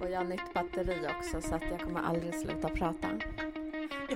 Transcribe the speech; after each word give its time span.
Och 0.00 0.10
jag 0.10 0.18
har 0.18 0.24
nytt 0.24 0.54
batteri 0.54 1.06
också 1.18 1.40
så 1.40 1.54
att 1.54 1.62
jag 1.70 1.80
kommer 1.80 2.00
aldrig 2.00 2.34
sluta 2.34 2.68
prata. 2.68 3.08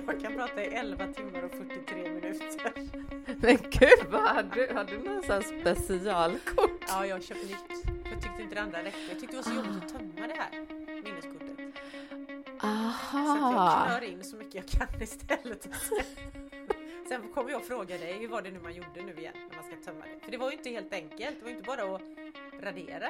Jag 0.07 0.21
kan 0.21 0.33
prata 0.35 0.63
i 0.63 0.67
11 0.67 1.13
timmar 1.13 1.43
och 1.43 1.51
43 1.51 2.09
minuter. 2.09 2.73
Men 3.41 3.57
gud, 3.57 4.11
vad 4.11 4.21
har 4.21 4.43
du? 4.43 4.73
Har 4.73 4.83
du 4.83 4.99
någon 4.99 5.23
sån 5.23 5.43
specialkort? 5.43 6.85
Ja, 6.87 7.05
jag 7.05 7.15
har 7.15 7.21
köpt 7.21 7.43
nytt. 7.43 7.85
Jag 8.11 8.21
tyckte 8.21 8.41
inte 8.41 8.55
det 8.55 8.61
andra 8.61 8.83
räckte. 8.83 8.99
Jag 9.09 9.19
tyckte 9.19 9.37
det 9.37 9.41
var 9.41 9.43
så 9.43 9.55
jobbigt 9.55 9.83
att 9.83 9.89
tömma 9.89 10.27
det 10.27 10.35
här 10.37 10.65
minneskortet. 11.03 11.57
Så 12.61 12.67
att 12.67 12.71
jag 13.13 13.55
Aha! 13.57 13.85
knör 13.87 14.03
in 14.03 14.23
så 14.23 14.35
mycket 14.35 14.55
jag 14.55 14.65
kan 14.67 15.01
istället. 15.01 15.69
Sen 17.07 17.21
kommer 17.33 17.51
jag 17.51 17.65
fråga 17.65 17.97
dig, 17.97 18.13
hur 18.19 18.27
var 18.27 18.41
det 18.41 18.51
nu 18.51 18.59
man 18.59 18.73
gjorde 18.73 19.01
nu 19.05 19.13
igen 19.13 19.33
För 20.25 20.31
det 20.31 20.37
var 20.37 20.51
ju 20.51 20.57
inte 20.57 20.69
helt 20.69 20.93
enkelt. 20.93 21.35
Det 21.39 21.43
var 21.43 21.49
ju 21.49 21.57
inte 21.57 21.67
bara 21.67 21.95
att 21.95 22.01
radera. 22.61 23.07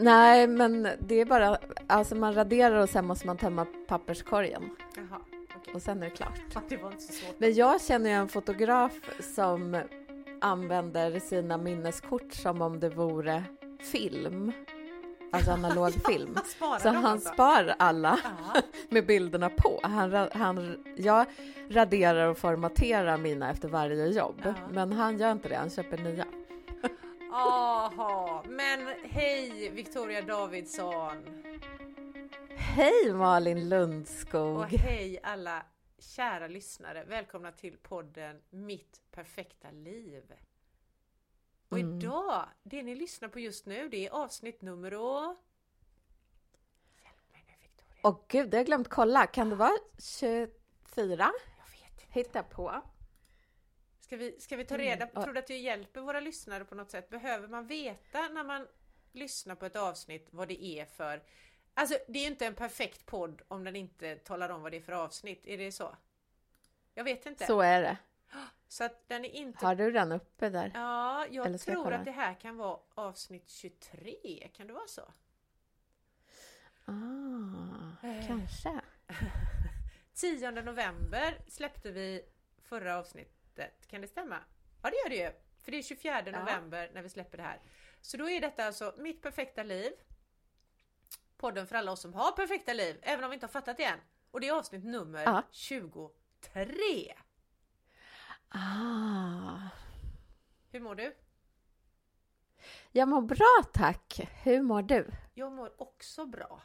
Nej, 0.00 0.46
men 0.46 0.88
det 0.98 1.14
är 1.20 1.24
bara, 1.24 1.58
alltså 1.86 2.14
man 2.14 2.34
raderar 2.34 2.76
och 2.76 2.88
sen 2.90 3.06
måste 3.06 3.26
man 3.26 3.38
tömma 3.38 3.66
papperskorgen 3.86 4.70
Jaha, 4.96 5.20
okej. 5.56 5.74
och 5.74 5.82
sen 5.82 6.02
är 6.02 6.04
det 6.04 6.10
klart. 6.16 6.40
Ja, 6.54 6.62
Det 6.68 6.76
var 6.76 6.90
inte 6.90 7.02
så 7.02 7.12
svårt. 7.12 7.34
Men 7.40 7.54
jag 7.54 7.82
känner 7.82 8.10
ju 8.10 8.16
en 8.16 8.28
fotograf 8.28 8.92
som 9.20 9.80
använder 10.40 11.18
sina 11.20 11.56
minneskort 11.58 12.32
som 12.32 12.62
om 12.62 12.80
det 12.80 12.88
vore 12.88 13.44
film. 13.80 14.52
Alltså 15.34 15.50
analog 15.50 15.92
film. 16.06 16.32
Han 16.36 16.44
sparar 16.56 16.78
Så 16.78 16.88
han 16.88 17.04
alltså. 17.04 17.32
spar 17.32 17.74
alla 17.78 18.18
med 18.88 19.06
bilderna 19.06 19.50
på. 19.50 19.80
Han, 19.82 20.28
han, 20.32 20.84
jag 20.96 21.26
raderar 21.70 22.28
och 22.28 22.38
formaterar 22.38 23.18
mina 23.18 23.50
efter 23.50 23.68
varje 23.68 24.06
jobb, 24.06 24.40
Ja. 24.44 24.54
men 24.70 24.92
han 24.92 25.18
gör 25.18 25.32
inte 25.32 25.48
det. 25.48 25.56
Han 25.56 25.70
köper 25.70 25.98
nya. 25.98 26.24
Aha, 27.32 28.44
men 28.48 28.88
hej 29.04 29.70
Victoria 29.70 30.22
Davidsson 30.22 31.16
Hej 32.56 33.12
Malin 33.12 33.58
och 33.58 33.64
Lundskog! 33.64 34.64
hej 34.64 35.20
alla 35.22 35.62
kära 35.98 36.46
lyssnare. 36.48 37.04
Välkomna 37.08 37.52
till 37.52 37.76
podden 37.82 38.36
Mitt 38.50 39.00
perfekta 39.10 39.70
liv. 39.70 40.22
Och 41.68 41.78
Mm. 41.78 41.98
idag, 41.98 42.48
det 42.62 42.82
ni 42.82 42.94
lyssnar 42.94 43.28
på 43.28 43.40
just 43.40 43.66
nu, 43.66 43.88
det 43.88 44.06
är 44.06 44.10
avsnitt 44.10 44.62
nummer. 44.62 44.90
Hjälp 44.92 45.36
mig 47.32 47.44
nu 47.46 47.52
Victoria. 47.62 48.00
Och 48.02 48.24
gud, 48.28 48.50
det 48.50 48.56
har 48.56 48.60
jag 48.60 48.66
glömt 48.66 48.88
kolla. 48.88 49.26
Kan 49.26 49.50
det 49.50 49.56
vara 49.56 49.78
24? 49.98 50.52
Jag 51.58 51.70
vet 51.70 52.02
inte. 52.02 52.12
Hitta 52.20 52.42
på. 52.42 52.82
Ska 54.00 54.16
vi, 54.16 54.40
ska 54.40 54.56
vi 54.56 54.64
ta 54.64 54.78
reda 54.78 55.06
på, 55.06 55.12
Mm. 55.12 55.22
tror 55.24 55.34
du 55.34 55.40
att 55.40 55.46
det 55.46 55.58
hjälper 55.58 56.00
våra 56.00 56.20
lyssnare 56.20 56.64
på 56.64 56.74
något 56.74 56.90
sätt? 56.90 57.10
Behöver 57.10 57.48
man 57.48 57.66
veta 57.66 58.28
när 58.28 58.44
man 58.44 58.66
lyssnar 59.12 59.54
på 59.54 59.66
ett 59.66 59.76
avsnitt 59.76 60.28
vad 60.30 60.48
det 60.48 60.64
är 60.64 60.84
för... 60.84 61.22
Alltså 61.74 61.98
det 62.08 62.18
är 62.18 62.22
ju 62.22 62.28
inte 62.28 62.46
en 62.46 62.54
perfekt 62.54 63.06
podd 63.06 63.42
om 63.48 63.64
den 63.64 63.76
inte 63.76 64.16
talar 64.16 64.48
om 64.48 64.62
vad 64.62 64.72
det 64.72 64.76
är 64.76 64.80
för 64.80 64.92
avsnitt, 64.92 65.46
är 65.46 65.58
det 65.58 65.72
så? 65.72 65.96
Jag 66.94 67.04
vet 67.04 67.26
inte. 67.26 67.46
Så 67.46 67.60
är 67.60 67.82
det. 67.82 67.96
Så 68.68 68.84
att 68.84 69.08
den 69.08 69.24
är 69.24 69.28
inte... 69.28 69.66
Har 69.66 69.74
du 69.74 69.90
den 69.90 70.12
uppe 70.12 70.48
där? 70.48 70.70
Ja, 70.74 71.26
jag 71.30 71.46
jag 71.52 71.60
tror 71.60 71.84
kolla? 71.84 71.96
att 71.96 72.04
det 72.04 72.10
här 72.10 72.34
kan 72.40 72.56
vara 72.56 72.78
avsnitt 72.94 73.48
23, 73.50 74.48
kan 74.56 74.66
det 74.66 74.72
vara 74.72 74.86
så? 74.86 75.02
Ah, 76.84 78.06
Eh. 78.06 78.26
kanske. 78.26 78.80
10 80.14 80.50
november 80.50 81.38
släppte 81.48 81.90
vi 81.92 82.22
förra 82.62 82.98
avsnittet, 82.98 83.86
kan 83.86 84.00
det 84.00 84.08
stämma? 84.08 84.38
Ja 84.82 84.90
det 84.90 84.96
gör 84.96 85.08
det 85.08 85.16
ju, 85.16 85.32
för 85.64 85.70
det 85.72 85.78
är 85.78 85.82
24 85.82 86.22
Ja. 86.26 86.38
november 86.40 86.90
när 86.94 87.02
vi 87.02 87.08
släpper 87.08 87.36
det 87.36 87.42
här. 87.44 87.60
Så 88.00 88.16
då 88.16 88.30
är 88.30 88.40
detta 88.40 88.64
alltså 88.66 88.94
Mitt 88.98 89.22
perfekta 89.22 89.62
liv. 89.62 89.92
Podden 91.36 91.66
för 91.66 91.76
alla 91.76 91.92
oss 91.92 92.00
som 92.00 92.14
har 92.14 92.32
perfekta 92.32 92.72
liv, 92.72 92.98
även 93.02 93.24
om 93.24 93.30
vi 93.30 93.34
inte 93.34 93.46
har 93.46 93.52
fattat 93.52 93.76
det 93.76 93.84
än. 93.84 93.98
Och 94.30 94.40
det 94.40 94.48
är 94.48 94.52
avsnitt 94.52 94.84
nummer 94.84 95.22
Ja. 95.22 95.42
23. 95.50 97.14
Ah. 98.56 99.58
Hur 100.70 100.80
mår 100.80 100.94
du? 100.94 101.16
Jag 102.92 103.08
mår 103.08 103.22
bra 103.22 103.64
tack. 103.72 104.20
Hur 104.42 104.62
mår 104.62 104.82
du? 104.82 105.10
Jag 105.34 105.52
mår 105.52 105.82
också 105.82 106.26
bra. 106.26 106.62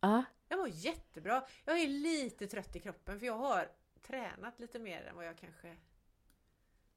Ja. 0.00 0.24
Jag 0.48 0.58
mår 0.58 0.68
jättebra. 0.68 1.46
Jag 1.64 1.80
är 1.80 1.88
lite 1.88 2.46
trött 2.46 2.76
i 2.76 2.80
kroppen 2.80 3.18
för 3.18 3.26
jag 3.26 3.38
har 3.38 3.70
tränat 4.02 4.58
lite 4.58 4.78
mer 4.78 5.04
än 5.04 5.16
vad 5.16 5.26
jag 5.26 5.38
kanske 5.38 5.76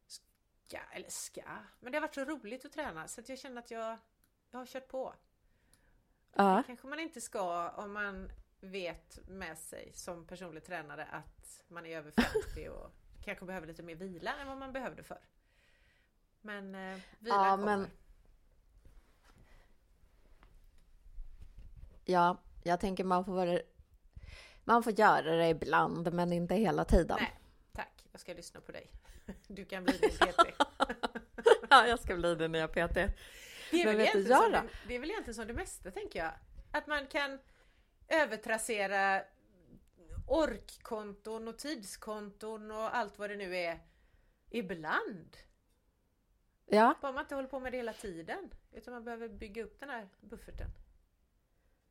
ska, 0.08 0.80
eller 0.92 1.10
ska. 1.10 1.58
Men 1.80 1.92
det 1.92 1.98
har 1.98 2.02
varit 2.02 2.16
så 2.16 2.26
roligt 2.26 2.66
att 2.66 2.74
träna 2.74 3.08
så 3.08 3.22
att 3.22 3.30
jag 3.30 3.40
känner 3.40 3.62
att 3.62 3.72
jag, 3.72 3.98
jag 4.52 4.60
har 4.60 4.66
kört 4.66 4.88
på. 4.88 5.14
Ja. 6.34 6.64
kanske 6.66 6.88
man 6.88 7.00
inte 7.00 7.22
ska 7.22 7.70
om 7.70 7.94
man 7.94 8.32
vet 8.60 9.20
med 9.28 9.58
sig 9.58 9.92
som 9.94 10.28
personlig 10.28 10.64
tränare 10.64 11.06
att 11.06 11.64
man 11.68 11.86
är 11.86 11.98
över 11.98 12.12
50 12.12 12.70
och 12.70 12.92
kanske 13.24 13.46
behöver 13.46 13.68
lite 13.68 13.84
mer 13.84 13.96
vila 13.96 14.34
än 14.42 14.48
vad 14.48 14.58
man 14.58 14.72
behövde 14.74 15.04
förr. 15.04 15.22
Men 16.42 16.76
eh, 16.76 17.00
vilan 17.20 17.46
Ja, 17.46 17.52
kommer. 17.58 17.78
men- 17.78 17.88
ja, 22.06 22.38
jag 22.64 22.80
tänker 22.80 23.04
man 23.04 23.26
får 23.26 23.34
vara... 23.34 23.60
Man 24.64 24.84
får 24.84 24.94
göra 25.00 25.36
det 25.36 25.48
ibland, 25.50 26.14
men 26.14 26.34
inte 26.34 26.56
hela 26.56 26.86
tiden. 26.86 27.18
Nej, 27.20 27.40
tack. 27.72 28.06
Jag 28.12 28.22
ska 28.22 28.34
lyssna 28.34 28.62
på 28.62 28.72
dig. 28.72 28.92
Du 29.48 29.66
kan 29.66 29.84
bli 29.84 30.00
min 30.02 30.10
PT. 30.12 30.40
Ja, 31.70 31.88
jag 31.88 32.00
ska 32.00 32.16
bli 32.16 32.36
din 32.36 32.52
nya 32.52 32.68
PT. 32.68 32.76
Det 32.76 33.82
är, 33.82 33.86
Men 33.86 33.86
väl 33.86 33.98
vet 33.98 34.14
du, 34.14 34.22
jag 34.22 34.52
det, 34.52 34.64
det 34.88 34.96
är 34.96 35.00
väl 35.00 35.10
egentligen 35.10 35.36
som 35.36 35.48
det 35.48 35.54
mesta 35.54 35.92
tänker 35.92 36.20
jag. 36.20 36.32
Att 36.72 36.88
man 36.88 37.08
kan 37.08 37.40
övertrassera 38.08 39.24
orkkonton 40.30 41.48
och 41.48 41.58
tidskonton 41.58 42.72
och 42.72 42.96
allt 42.96 43.20
vad 43.20 43.30
det 43.30 43.36
nu 43.36 43.56
är 43.56 43.80
ibland. 44.50 45.38
Ja, 46.66 46.96
Bara 47.02 47.12
man 47.12 47.22
inte 47.24 47.36
håller 47.36 47.48
på 47.48 47.60
med 47.60 47.72
det 47.72 47.78
hela 47.78 47.94
tiden. 47.94 48.50
Utan 48.72 48.94
man 48.94 49.04
behöver 49.04 49.30
bygga 49.30 49.64
upp 49.64 49.80
den 49.80 49.90
här 49.90 50.10
bufferten. 50.22 50.70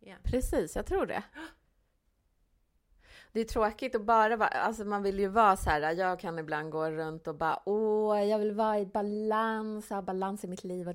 Igen. 0.00 0.20
precis. 0.22 0.76
Jag 0.76 0.86
tror 0.86 1.06
det. 1.06 1.24
Det 3.38 3.42
är 3.42 3.48
tråkigt 3.48 3.94
att 3.94 4.02
bara 4.04 4.36
vara, 4.36 4.48
alltså 4.48 4.84
man 4.84 5.02
vill 5.02 5.18
ju 5.18 5.28
vara 5.28 5.56
så 5.56 5.70
här, 5.70 5.92
jag 5.92 6.20
kan 6.20 6.38
ibland 6.38 6.70
gå 6.70 6.90
runt 6.90 7.28
och 7.28 7.34
bara 7.34 7.62
åh, 7.64 8.24
jag 8.24 8.38
vill 8.38 8.52
vara 8.52 8.78
i 8.78 8.86
balans, 8.86 9.90
ha 9.90 10.02
balans 10.02 10.44
i 10.44 10.46
mitt 10.48 10.64
liv 10.64 10.88
och. 10.88 10.94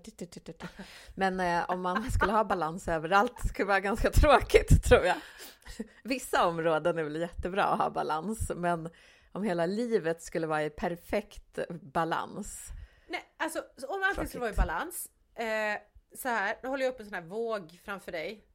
Men 1.15 1.39
eh, 1.39 1.69
om 1.69 1.81
man 1.81 2.11
skulle 2.11 2.31
ha 2.31 2.43
balans 2.43 2.87
överallt 2.87 3.39
skulle 3.39 3.63
det 3.65 3.67
vara 3.67 3.79
ganska 3.79 4.09
tråkigt 4.11 4.83
tror 4.83 5.05
jag. 5.05 5.15
Vissa 6.03 6.47
områden 6.47 6.97
är 6.97 7.03
väl 7.03 7.15
jättebra 7.15 7.63
att 7.63 7.79
ha 7.79 7.89
balans, 7.89 8.51
men 8.55 8.89
om 9.31 9.43
hela 9.43 9.65
livet 9.65 10.21
skulle 10.21 10.47
vara 10.47 10.63
i 10.63 10.69
perfekt 10.69 11.59
balans. 11.69 12.67
Nej, 13.07 13.21
alltså 13.37 13.59
så 13.77 13.87
om 13.87 14.03
allting 14.03 14.27
skulle 14.27 14.41
vara 14.41 14.51
i 14.51 14.55
balans. 14.55 15.09
Eh, 15.35 15.77
så 16.17 16.29
här, 16.29 16.55
nu 16.63 16.69
håller 16.69 16.85
jag 16.85 16.93
upp 16.93 16.99
en 16.99 17.05
sån 17.05 17.13
här 17.15 17.21
våg 17.21 17.79
framför 17.85 18.11
dig. 18.11 18.45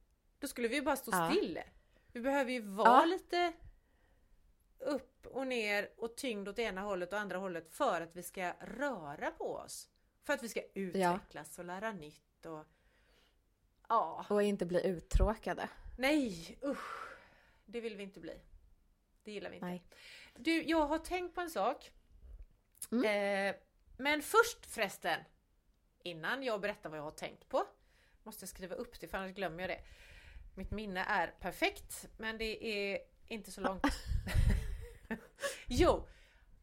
Då 0.41 0.47
skulle 0.47 0.67
vi 0.67 0.75
ju 0.75 0.81
bara 0.81 0.95
stå 0.95 1.11
Ja. 1.11 1.29
still. 1.31 1.59
Vi 2.13 2.21
behöver 2.21 2.51
ju 2.51 2.61
vara 2.61 2.87
Ja. 2.99 3.05
lite 3.05 3.53
upp 4.79 5.25
och 5.25 5.47
ner 5.47 5.89
och 5.97 6.17
tyngd 6.17 6.47
åt 6.49 6.59
ena 6.59 6.81
hållet 6.81 7.13
och 7.13 7.19
andra 7.19 7.37
hållet 7.37 7.69
för 7.69 8.01
att 8.01 8.15
vi 8.15 8.23
ska 8.23 8.53
röra 8.61 9.31
på 9.31 9.55
oss. 9.55 9.89
För 10.23 10.33
att 10.33 10.43
vi 10.43 10.49
ska 10.49 10.61
utvecklas 10.73 11.59
och 11.59 11.65
lära 11.65 11.91
nytt 11.91 12.45
och... 12.45 12.65
Ja, 13.87 14.25
Och 14.29 14.43
inte 14.43 14.65
bli 14.65 14.87
uttråkade. 14.87 15.69
nej 15.97 16.57
usch. 16.63 17.09
Det 17.65 17.81
vill 17.81 17.95
vi 17.95 18.03
inte 18.03 18.19
bli. 18.19 18.41
Det 19.23 19.31
gillar 19.31 19.49
vi 19.49 19.55
inte. 19.55 19.65
Nej. 19.65 19.83
Du, 20.35 20.63
jag 20.63 20.87
har 20.87 20.99
tänkt 20.99 21.35
på 21.35 21.41
en 21.41 21.49
sak. 21.49 21.91
Mm. 22.91 23.05
Eh, 23.49 23.55
men 23.97 24.21
först 24.21 24.65
förresten, 24.65 25.19
innan 26.03 26.43
jag 26.43 26.61
berättar 26.61 26.89
vad 26.89 26.99
jag 26.99 27.03
har 27.03 27.11
tänkt 27.11 27.49
på, 27.49 27.65
måste 28.23 28.43
jag 28.43 28.49
skriva 28.49 28.75
upp 28.75 28.99
det 28.99 29.07
för 29.07 29.17
annars 29.17 29.35
glömmer 29.35 29.59
jag 29.63 29.69
det. 29.69 29.81
Mitt 30.55 30.71
minne 30.71 31.03
är 31.07 31.27
perfekt, 31.27 32.07
men 32.17 32.37
det 32.37 32.65
är 32.65 32.99
inte 33.27 33.51
så 33.51 33.61
långt. 33.61 33.83
jo, 35.67 36.07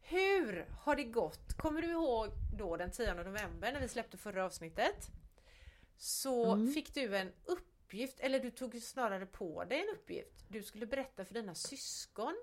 hur 0.01 0.67
har 0.79 0.95
det 0.95 1.03
gått? 1.03 1.53
Kommer 1.57 1.81
du 1.81 1.87
ihåg 1.91 2.29
då 2.57 2.77
den 2.77 2.91
10 2.91 3.13
november 3.13 3.71
när 3.73 3.79
vi 3.79 3.87
släppte 3.87 4.17
förra 4.17 4.45
avsnittet? 4.45 5.07
Så 5.97 6.53
Mm. 6.53 6.73
fick 6.73 6.93
du 6.93 7.17
en 7.17 7.33
uppgift, 7.45 8.19
eller 8.19 8.39
du 8.39 8.51
tog 8.51 8.81
snarare 8.81 9.25
på 9.25 9.63
dig 9.63 9.81
en 9.81 9.89
uppgift. 9.95 10.45
Du 10.47 10.63
skulle 10.63 10.85
berätta 10.85 11.25
för 11.25 11.33
dina 11.33 11.55
syskon. 11.55 12.35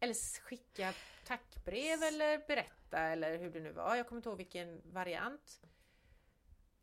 Eller 0.00 0.40
skicka 0.40 0.92
tackbrev 1.26 2.02
eller 2.02 2.46
berätta 2.46 2.98
eller 2.98 3.38
hur 3.38 3.50
det 3.50 3.60
nu 3.60 3.72
var. 3.72 3.96
Jag 3.96 4.08
kommer 4.08 4.18
inte 4.18 4.28
ihåg 4.28 4.38
vilken 4.38 4.82
variant. 4.92 5.60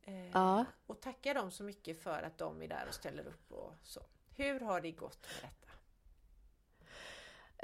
Eh, 0.02 0.30
Ja. 0.32 0.66
Och 0.86 1.02
tacka 1.02 1.34
dem 1.34 1.52
så 1.52 1.64
mycket 1.64 2.04
för 2.04 2.24
att 2.24 2.38
de 2.38 2.62
är 2.62 2.68
där 2.68 2.86
och 2.88 2.94
ställer 2.94 3.28
upp 3.28 3.52
och 3.52 3.74
så. 3.84 4.06
Hur 4.36 4.60
har 4.60 4.82
det 4.82 4.92
gått 4.92 5.22
med 5.22 5.52
detta? 5.52 5.63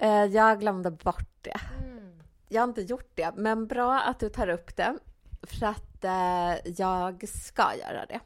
Eh, 0.02 0.26
jag 0.26 0.60
glömde 0.60 0.92
bort 0.92 1.30
det. 1.42 1.60
Mm. 1.84 2.20
Jag 2.48 2.62
har 2.62 2.68
inte 2.68 2.82
gjort 2.82 3.12
det, 3.16 3.32
men 3.36 3.68
bra 3.68 4.00
att 4.00 4.20
du 4.20 4.30
tar 4.30 4.48
upp 4.50 4.76
det. 4.76 4.98
för 5.42 5.66
att 5.66 6.04
eh, 6.04 6.72
jag 6.78 7.30
ska 7.30 7.76
göra 7.76 8.06
det. 8.06 8.20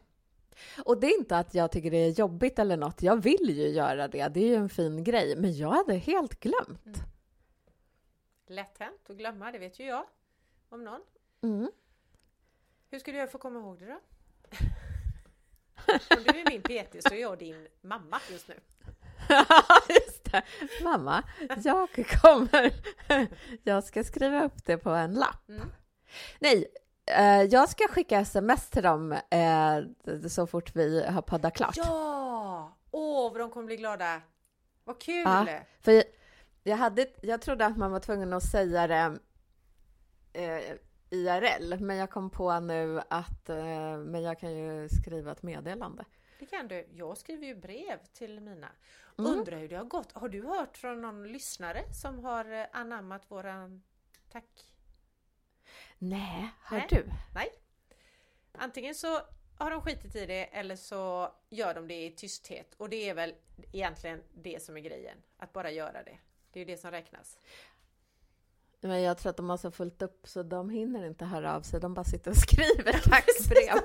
Och 0.85 0.99
det 0.99 1.07
är 1.07 1.19
inte 1.19 1.37
att 1.37 1.53
jag 1.53 1.71
tycker 1.71 1.91
det 1.91 1.97
är 1.97 2.09
jobbigt 2.09 2.59
eller 2.59 2.77
något. 2.77 3.01
Jag 3.01 3.23
vill 3.23 3.49
ju 3.49 3.67
göra 3.67 4.07
det. 4.07 4.27
Det 4.27 4.39
är 4.39 4.47
ju 4.47 4.55
en 4.55 4.69
fin 4.69 5.03
grej. 5.03 5.35
Men 5.35 5.57
jag 5.57 5.71
hade 5.71 5.95
helt 5.95 6.39
glömt. 6.39 6.85
Mm. 6.85 6.99
Lätt 8.47 8.77
hänt 8.77 9.09
att 9.09 9.17
glömma, 9.17 9.51
det 9.51 9.59
vet 9.59 9.79
ju 9.79 9.85
jag. 9.85 10.05
Om 10.69 10.83
någon. 10.83 11.01
Mm. 11.41 11.71
Hur 12.89 13.13
göra 13.13 13.27
för 13.27 13.37
att 13.37 13.41
komma 13.41 13.59
ihåg 13.59 13.79
det 13.79 13.85
då? 13.85 13.99
Om 16.17 16.23
du 16.23 16.39
är 16.39 16.49
min 16.49 16.61
PT 16.61 17.03
så 17.03 17.13
är 17.13 17.19
jag 17.21 17.39
din 17.39 17.67
mamma 17.81 18.19
just 18.31 18.47
nu. 18.47 18.55
Just 19.89 20.31
det. 20.31 20.43
Mamma, 20.83 21.23
jag 21.63 21.89
kommer... 22.21 22.73
Jag 23.63 23.83
ska 23.83 24.03
skriva 24.03 24.43
upp 24.43 24.65
det 24.65 24.77
på 24.77 24.89
en 24.89 25.13
lapp. 25.13 25.49
Mm. 25.49 25.71
Nej, 26.39 26.65
eh, 27.05 27.41
jag 27.41 27.69
ska 27.69 27.87
skicka 27.87 28.19
sms 28.19 28.69
till 28.69 28.83
dem 28.83 29.11
eh, 29.11 30.27
så 30.29 30.47
fort 30.47 30.75
vi 30.75 31.05
har 31.05 31.21
poddat 31.21 31.55
klart. 31.55 31.77
Ja! 31.77 32.77
Åh, 32.91 33.31
vad 33.31 33.41
de 33.41 33.49
kommer 33.49 33.65
bli 33.65 33.77
glada! 33.77 34.21
Vad 34.83 35.01
kul! 35.01 35.23
Ja. 35.25 35.45
För 35.81 36.03
jag, 36.63 36.77
hade, 36.77 37.07
jag 37.21 37.41
trodde 37.41 37.65
att 37.65 37.77
man 37.77 37.91
var 37.91 37.99
tvungen 37.99 38.33
att 38.33 38.43
säga 38.43 38.87
det 38.87 39.17
eh, 40.33 40.77
IRL, 41.09 41.79
men 41.79 41.97
jag 41.97 42.09
kom 42.09 42.29
på 42.29 42.59
nu 42.59 43.01
att 43.09 43.49
eh, 43.49 43.97
men 43.97 44.21
jag 44.21 44.39
kan 44.39 44.53
ju 44.53 44.89
skriva 44.89 45.31
ett 45.31 45.43
meddelande. 45.43 46.05
Det 46.43 46.47
kan 46.47 46.67
du. 46.67 46.87
Jag 46.91 47.17
skriver 47.17 47.47
ju 47.47 47.55
brev 47.55 47.99
till 48.13 48.39
mina. 48.39 48.71
Mm. 49.17 49.31
Undrar 49.31 49.57
hur 49.57 49.69
det 49.69 49.75
har 49.75 49.85
gått. 49.85 50.11
Har 50.11 50.29
du 50.29 50.47
hört 50.47 50.77
från 50.77 51.01
någon 51.01 51.31
lyssnare 51.31 51.93
som 51.93 52.19
har 52.19 52.51
eh, 52.51 52.65
anammat 52.71 53.31
våran 53.31 53.83
tack? 54.29 54.73
Nej, 55.97 56.49
har 56.59 56.77
Nej. 56.77 56.87
du? 56.89 57.05
Nej. 57.33 57.49
Antingen 58.51 58.95
så 58.95 59.21
har 59.57 59.71
de 59.71 59.81
skitit 59.81 60.15
i 60.15 60.25
det 60.25 60.45
eller 60.45 60.75
så 60.75 61.33
gör 61.49 61.73
de 61.73 61.87
det 61.87 62.05
i 62.05 62.11
tysthet. 62.11 62.73
Och 62.77 62.89
det 62.89 63.09
är 63.09 63.13
väl 63.13 63.35
egentligen 63.73 64.23
det 64.33 64.63
som 64.63 64.77
är 64.77 64.81
grejen. 64.81 65.17
Att 65.37 65.53
bara 65.53 65.71
göra 65.71 66.03
det. 66.03 66.17
Det 66.51 66.59
är 66.59 66.65
ju 66.65 66.75
det 66.75 66.77
som 66.77 66.91
räknas. 66.91 67.39
Men 68.87 69.01
jag 69.01 69.17
tror 69.17 69.29
att 69.29 69.37
de 69.37 69.49
har 69.49 69.57
så 69.57 69.71
fullt 69.71 70.01
upp 70.01 70.27
så 70.27 70.43
de 70.43 70.69
hinner 70.69 71.05
inte 71.05 71.25
höra 71.25 71.55
av 71.55 71.61
sig. 71.61 71.79
De 71.79 71.93
bara 71.93 72.03
sitter 72.05 72.31
och 72.31 72.37
skriver 72.37 72.93
tackbrev. 72.93 73.83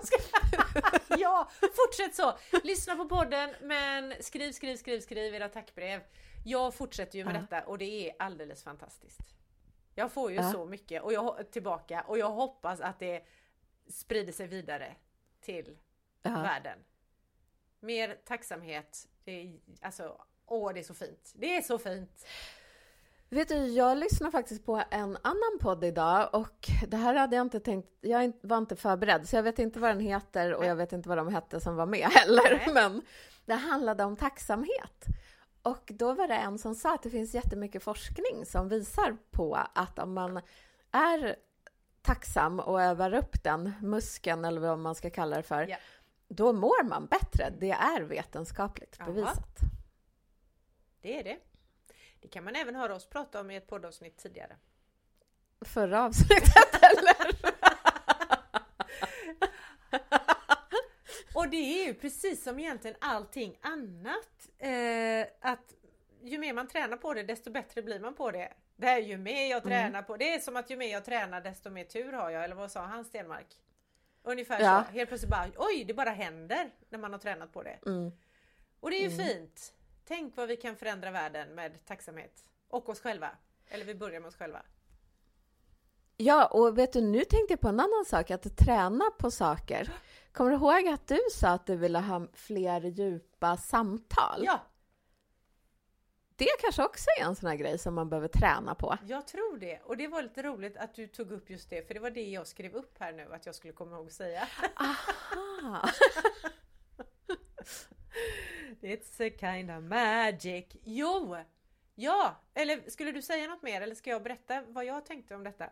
ja, 1.21 1.51
fortsätt 1.61 2.15
så! 2.15 2.39
Lyssna 2.65 2.97
på 2.97 3.09
podden 3.09 3.55
men 3.63 4.15
skriv, 4.21 4.53
skriv, 4.53 4.77
skriv, 4.77 5.01
skriv 5.01 5.35
era 5.35 5.49
tackbrev. 5.49 6.01
Jag 6.45 6.75
fortsätter 6.75 7.19
ju 7.19 7.25
med 7.25 7.35
Ja. 7.37 7.41
detta 7.41 7.61
och 7.67 7.79
det 7.79 7.85
är 8.11 8.15
alldeles 8.19 8.63
fantastiskt. 8.63 9.21
Jag 9.95 10.13
får 10.13 10.31
ju 10.31 10.37
Ja. 10.37 10.53
så 10.53 10.65
mycket 10.67 11.03
och 11.03 11.13
jag, 11.13 11.51
tillbaka 11.51 12.05
och 12.09 12.19
jag 12.19 12.31
hoppas 12.31 12.81
att 12.81 12.99
det 12.99 13.25
sprider 13.89 14.33
sig 14.33 14.47
vidare 14.47 14.95
till 15.41 15.79
Ja. 16.23 16.31
världen. 16.31 16.79
Mer 17.81 18.19
tacksamhet. 18.25 19.09
Det 19.25 19.33
är, 19.33 19.59
alltså, 19.81 20.21
åh 20.47 20.73
det 20.75 20.81
är 20.81 20.85
så 20.85 20.95
fint. 20.95 21.33
Det 21.35 21.57
är 21.57 21.63
så 21.63 21.79
fint! 21.79 22.27
Vet 23.31 23.49
du, 23.49 23.55
jag 23.67 23.99
lyssnar 23.99 24.31
faktiskt 24.31 24.65
på 24.67 24.83
en 24.91 25.17
annan 25.23 25.59
podd 25.61 25.85
idag 25.85 26.29
och 26.33 26.69
det 26.89 26.97
här 26.97 27.15
hade 27.15 27.37
jag 27.37 27.47
inte 27.47 27.61
tänkt, 27.61 27.89
jag 28.01 28.33
var 28.43 28.59
inte 28.59 28.77
förberedd 28.77 29.29
så 29.29 29.37
jag 29.37 29.43
vet 29.43 29.59
inte 29.59 29.81
vad 29.81 29.91
den 29.91 30.01
heter 30.01 30.55
och 30.55 30.65
jag 30.65 30.77
vet 30.77 30.93
inte 30.93 31.09
vad 31.09 31.19
de 31.19 31.29
hette 31.29 31.61
som 31.61 31.77
var 31.77 31.87
med 31.87 32.09
heller. 32.13 32.73
Men 32.75 33.03
det 33.47 33.55
handlade 33.55 34.05
om 34.05 34.17
tacksamhet. 34.17 35.05
Och 35.63 35.91
då 35.95 36.13
var 36.13 36.29
det 36.29 36.35
en 36.35 36.59
som 36.59 36.75
sa 36.75 36.95
att 36.95 37.03
det 37.03 37.11
finns 37.11 37.35
jättemycket 37.35 37.83
forskning 37.83 38.47
som 38.47 38.69
visar 38.69 39.17
på 39.31 39.59
att 39.75 39.99
om 39.99 40.15
man 40.15 40.41
är 40.93 41.37
tacksam 42.03 42.61
och 42.61 42.83
övar 42.83 43.15
upp 43.15 43.43
den 43.43 43.73
muskeln 43.83 44.45
eller 44.45 44.61
vad 44.61 44.79
man 44.79 44.95
ska 44.95 45.11
kalla 45.11 45.37
det 45.37 45.43
för, 45.43 45.67
Ja. 45.69 45.77
då 46.29 46.53
mår 46.53 46.85
man 46.85 47.07
bättre. 47.07 47.53
Det 47.61 47.71
är 47.71 48.03
vetenskapligt 48.03 48.99
bevisat. 49.07 49.59
Det 51.03 51.19
är 51.21 51.25
det. 51.25 51.37
Det 52.21 52.29
kan 52.29 52.45
man 52.45 52.57
även 52.57 52.75
höra 52.75 52.95
oss 52.95 53.07
prata 53.07 53.41
om 53.41 53.51
i 53.51 53.57
ett 53.57 53.67
poddavsnitt 53.67 54.19
tidigare. 54.19 54.57
Förra 55.65 56.05
avsnittet 56.05 56.83
eller? 56.83 57.39
Och 61.35 61.49
det 61.49 61.57
är 61.83 61.87
ju 61.87 61.95
precis 61.95 62.45
som 62.45 62.59
egentligen 62.59 62.97
allting 63.01 63.59
annat. 63.63 64.49
Eh, 64.59 65.51
att 65.51 65.75
ju 66.23 66.39
mer 66.39 66.53
man 66.53 66.69
tränar 66.69 66.97
på 66.97 67.15
det 67.15 67.23
desto 67.23 67.51
bättre 67.51 67.83
blir 67.83 68.01
man 68.01 68.15
på 68.15 68.31
det. 68.31 68.53
Det 68.77 68.87
är 68.87 68.99
ju 68.99 69.17
mer 69.17 69.51
jag 69.51 69.63
tränar 69.63 70.03
på 70.03 70.17
det 70.17 70.35
är 70.35 70.39
som 70.39 70.57
att 70.57 70.71
ju 70.71 70.77
mer 70.77 70.93
jag 70.93 71.05
tränar 71.05 71.41
desto 71.41 71.71
mer 71.71 71.85
tur 71.85 72.13
har 72.13 72.31
jag. 72.31 72.45
Eller 72.45 72.55
vad 72.55 72.71
sa 72.73 72.81
han 72.81 73.05
Stenmark? 73.05 73.47
Ungefär 74.23 74.61
Ja. 74.61 74.85
så. 74.87 74.93
Helt 74.93 75.09
plötsligt 75.09 75.31
bara 75.31 75.51
oj 75.57 75.85
det 75.85 75.95
bara 75.95 76.11
händer 76.11 76.71
när 76.89 76.99
man 76.99 77.13
har 77.13 77.19
tränat 77.19 77.53
på 77.53 77.63
det. 77.63 77.79
Mm. 77.87 78.13
Och 78.81 78.91
det 78.91 78.97
är 78.97 79.11
ju 79.11 79.17
fint. 79.25 79.73
Tänk 80.09 80.37
vad 80.37 80.49
vi 80.49 80.57
kan 80.57 80.77
förändra 80.77 81.11
världen 81.11 81.55
med 81.55 81.85
tacksamhet. 81.85 82.45
Och 82.69 82.89
oss 82.89 83.01
själva. 83.01 83.31
Eller 83.69 83.85
vi 83.85 83.95
börjar 83.95 84.21
med 84.21 84.29
oss 84.29 84.37
själva. 84.37 84.63
Ja, 86.17 86.47
och 86.47 86.79
vet 86.79 86.93
du, 86.93 87.01
nu 87.01 87.25
tänkte 87.25 87.53
jag 87.53 87.61
på 87.61 87.69
en 87.69 87.81
annan 87.81 88.05
sak, 88.07 88.31
att 88.31 88.57
träna 88.57 89.05
på 89.19 89.31
saker. 89.31 89.93
Kommer 90.33 90.51
du 90.51 90.57
ihåg 90.57 90.89
att 90.89 91.07
du 91.09 91.19
sa 91.33 91.49
att 91.49 91.67
du 91.67 91.77
ville 91.77 91.99
ha 91.99 92.27
fler 92.33 92.81
djupa 92.81 93.57
samtal? 93.57 94.43
Ja, 94.45 94.61
Det 96.37 96.47
kanske 96.61 96.85
också 96.85 97.07
är 97.21 97.25
en 97.25 97.37
sån 97.37 97.49
här 97.49 97.57
grej 97.57 97.79
som 97.79 97.95
man 97.95 98.09
behöver 98.09 98.29
träna 98.29 98.75
på. 98.75 98.99
jag 99.07 99.27
tror 99.27 99.59
det. 99.59 99.81
Och 99.85 99.97
det 99.97 100.09
var 100.09 100.23
lite 100.23 100.43
roligt 100.43 100.77
att 100.77 100.95
du 100.95 101.07
tog 101.07 101.33
upp 101.33 101.51
just 101.51 101.71
det. 101.71 101.87
För 101.87 101.95
det 101.95 102.01
var 102.01 102.11
det 102.11 102.29
jag 102.29 102.47
skrev 102.47 102.75
upp 102.75 102.99
här 102.99 103.13
nu 103.13 103.35
att 103.35 103.47
jag 103.47 103.55
skulle 103.55 103.73
komma 103.73 103.97
ihåg 103.97 104.07
att 104.07 104.13
säga. 104.13 104.49
Aha! 104.77 105.89
It's 108.81 109.27
a 109.27 109.31
kind 109.41 109.71
of 109.71 109.83
magic. 109.83 110.67
Jo! 110.85 111.37
Ja, 111.95 112.37
eller 112.55 112.91
skulle 112.91 113.13
du 113.13 113.23
säga 113.23 113.49
något 113.49 113.63
mer 113.63 113.81
eller 113.81 113.95
ska 113.95 114.11
jag 114.11 114.23
berätta 114.23 114.63
vad 114.69 114.85
jag 114.85 115.07
tänkte 115.07 115.35
om 115.35 115.45
detta? 115.45 115.71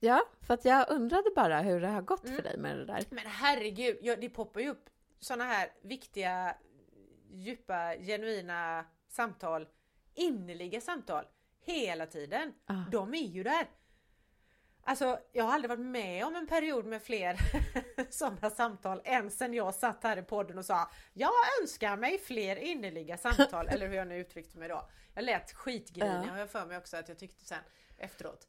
Ja, 0.00 0.22
för 0.40 0.54
att 0.54 0.64
jag 0.64 0.90
undrade 0.90 1.30
bara 1.36 1.60
hur 1.60 1.80
det 1.80 1.88
har 1.88 2.02
gått 2.02 2.24
Mm. 2.24 2.36
för 2.36 2.42
dig 2.42 2.56
med 2.58 2.76
det 2.76 2.84
där. 2.84 3.04
Men 3.10 3.26
herregud, 3.26 3.98
ja, 4.02 4.16
det 4.16 4.28
poppar 4.28 4.60
ju 4.60 4.68
upp 4.68 4.90
såna 5.20 5.44
här 5.44 5.68
viktiga, 5.82 6.54
djupa, 7.30 7.94
genuina 7.98 8.84
samtal, 9.08 9.68
innerliga 10.14 10.80
samtal 10.80 11.24
hela 11.64 12.06
tiden. 12.06 12.52
Ah. 12.66 12.74
De 12.92 13.14
är 13.14 13.18
ju 13.26 13.42
där. 13.42 13.66
Alltså, 14.84 15.18
jag 15.32 15.44
har 15.44 15.52
aldrig 15.52 15.68
varit 15.68 15.86
med 15.86 16.24
om 16.26 16.36
en 16.36 16.46
period 16.46 16.84
med 16.84 17.02
fler 17.02 17.36
sådana 18.10 18.50
samtal 18.50 19.00
än 19.04 19.30
sen 19.30 19.54
jag 19.54 19.74
satt 19.74 20.02
här 20.02 20.16
i 20.16 20.22
podden 20.22 20.58
och 20.58 20.64
sa 20.64 20.90
Jag 21.12 21.32
önskar 21.62 21.96
mig 21.96 22.18
fler 22.18 22.56
innerliga 22.56 23.16
samtal, 23.16 23.68
eller 23.70 23.88
hur 23.88 23.94
jag 23.94 24.08
nu 24.08 24.18
uttryckte 24.18 24.58
mig 24.58 24.68
då. 24.68 24.88
Jag 25.14 25.24
lät 25.24 25.52
skitgrinig 25.52 26.26
Ja. 26.26 26.30
har 26.30 26.38
jag 26.38 26.50
för 26.50 26.66
mig 26.66 26.76
också 26.76 26.96
att 26.96 27.08
jag 27.08 27.18
tyckte 27.18 27.44
sen 27.44 27.62
efteråt. 27.98 28.48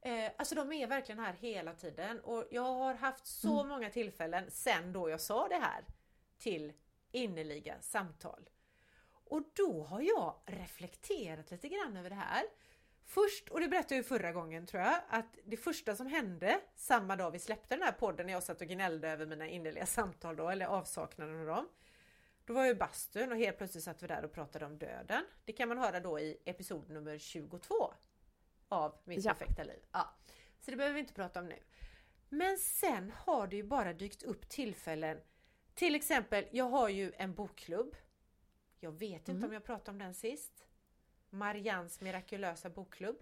Eh, 0.00 0.30
alltså 0.38 0.54
de 0.54 0.72
är 0.72 0.86
verkligen 0.86 1.18
här 1.18 1.32
hela 1.32 1.72
tiden 1.74 2.20
och 2.20 2.44
jag 2.50 2.62
har 2.74 2.94
haft 2.94 3.26
så 3.26 3.64
många 3.64 3.90
tillfällen 3.90 4.50
sen 4.50 4.92
då 4.92 5.10
jag 5.10 5.20
sa 5.20 5.48
det 5.48 5.58
här 5.62 5.84
till 6.38 6.72
innerliga 7.12 7.74
samtal. 7.80 8.48
Och 9.24 9.42
då 9.56 9.82
har 9.84 10.00
jag 10.00 10.34
reflekterat 10.46 11.50
lite 11.50 11.68
grann 11.68 11.96
över 11.96 12.10
det 12.10 12.16
här. 12.16 12.44
Först, 13.10 13.48
och 13.48 13.60
det 13.60 13.68
berättade 13.68 13.94
jag 13.94 14.02
ju 14.02 14.08
förra 14.08 14.32
gången 14.32 14.66
tror 14.66 14.82
jag, 14.82 15.00
att 15.08 15.38
det 15.44 15.56
första 15.56 15.96
som 15.96 16.06
hände 16.06 16.60
samma 16.74 17.16
dag 17.16 17.30
vi 17.30 17.38
släppte 17.38 17.74
den 17.74 17.82
här 17.82 17.92
podden 17.92 18.26
när 18.26 18.32
jag 18.32 18.42
satt 18.42 18.60
och 18.60 18.66
gnällde 18.68 19.08
över 19.08 19.26
mina 19.26 19.46
innerliga 19.48 19.86
samtal 19.86 20.36
då, 20.36 20.48
eller 20.48 20.66
avsaknaden 20.66 21.40
av 21.40 21.46
dem. 21.46 21.68
Då 22.44 22.52
var 22.54 22.62
jag 22.64 22.70
i 22.70 22.74
bastun 22.74 23.32
och 23.32 23.38
helt 23.38 23.58
plötsligt 23.58 23.84
satt 23.84 24.02
vi 24.02 24.06
där 24.06 24.24
och 24.24 24.32
pratade 24.32 24.66
om 24.66 24.78
döden. 24.78 25.24
Det 25.44 25.52
kan 25.52 25.68
man 25.68 25.78
höra 25.78 26.00
då 26.00 26.20
i 26.20 26.36
episod 26.44 26.90
nummer 26.90 27.18
22 27.18 27.94
av 28.68 28.94
Mitt 29.04 29.24
Ja. 29.24 29.34
perfekta 29.34 29.62
liv. 29.64 29.82
Ja. 29.92 30.14
Så 30.60 30.70
det 30.70 30.76
behöver 30.76 30.94
vi 30.94 31.00
inte 31.00 31.14
prata 31.14 31.40
om 31.40 31.46
nu. 31.48 31.58
Men 32.28 32.58
sen 32.58 33.10
har 33.16 33.46
det 33.46 33.56
ju 33.56 33.62
bara 33.62 33.92
dykt 33.92 34.22
upp 34.22 34.48
tillfällen. 34.48 35.20
Till 35.74 35.94
exempel, 35.94 36.44
jag 36.50 36.64
har 36.64 36.88
ju 36.88 37.12
en 37.16 37.34
bokklubb. 37.34 37.96
Jag 38.80 38.92
vet 38.92 39.12
inte 39.28 39.30
Mm. 39.30 39.44
om 39.44 39.52
jag 39.52 39.64
pratade 39.64 39.90
om 39.90 39.98
den 39.98 40.14
sist. 40.14 40.66
Marians 41.30 42.00
mirakulösa 42.00 42.70
bokklubb. 42.70 43.16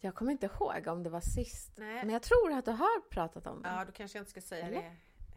Jag 0.00 0.14
kommer 0.14 0.32
inte 0.32 0.46
ihåg 0.46 0.86
om 0.86 1.02
det 1.02 1.10
var 1.10 1.20
sist, 1.20 1.72
Nej. 1.76 1.94
men 2.04 2.10
jag 2.10 2.22
tror 2.22 2.52
att 2.52 2.64
du 2.64 2.70
har 2.70 3.00
pratat 3.08 3.46
om 3.46 3.62
det. 3.62 3.68
Ja, 3.68 3.84
då 3.84 3.92
kanske 3.92 4.18
jag 4.18 4.20
inte 4.22 4.30
ska 4.30 4.40
säga 4.40 4.66
Eller? 4.66 4.82
det 4.82 4.92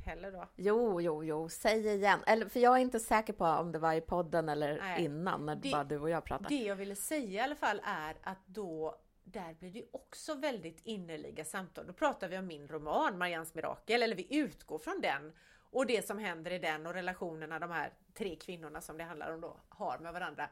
heller 0.06 0.32
då. 0.32 0.48
Jo, 0.56 1.02
jo, 1.02 1.24
jo, 1.24 1.50
säg 1.50 1.88
igen. 1.88 2.20
Eller, 2.28 2.46
för 2.50 2.60
jag 2.60 2.74
är 2.78 2.82
inte 2.82 3.00
säker 3.00 3.34
på 3.34 3.46
om 3.46 3.72
det 3.72 3.80
var 3.80 3.94
i 3.94 4.02
podden 4.02 4.50
eller 4.50 4.78
Nej. 4.78 5.04
innan 5.06 5.46
när 5.46 5.56
Det- 5.56 5.72
bara 5.72 5.84
du 5.84 6.00
och 6.00 6.10
jag 6.10 6.24
pratade. 6.26 6.50
Det 6.50 6.64
jag 6.64 6.76
ville 6.76 6.96
säga 6.96 7.42
i 7.42 7.44
alla 7.44 7.56
fall 7.56 7.82
är 7.84 8.16
att 8.24 8.48
då 8.48 8.98
där 9.24 9.54
blir 9.54 9.72
det 9.72 9.86
också 9.92 10.34
väldigt 10.36 10.80
innerliga 10.84 11.46
samtal. 11.46 11.88
Då 11.88 11.94
pratar 11.94 12.28
vi 12.28 12.38
om 12.38 12.48
min 12.48 12.68
roman 12.68 13.18
Marians 13.18 13.54
mirakel, 13.56 14.04
eller 14.04 14.16
vi 14.16 14.36
utgår 14.38 14.78
från 14.78 15.02
den 15.02 15.34
och 15.60 15.86
det 15.86 16.06
som 16.08 16.18
händer 16.20 16.52
i 16.52 16.60
den 16.60 16.86
och 16.88 16.94
relationerna 16.94 17.60
de 17.60 17.72
här 17.72 17.94
tre 18.14 18.36
kvinnorna 18.36 18.82
som 18.82 18.98
det 18.98 19.04
handlar 19.04 19.34
om 19.34 19.42
då 19.42 19.58
har 19.70 20.00
med 20.00 20.14
varandra. 20.14 20.50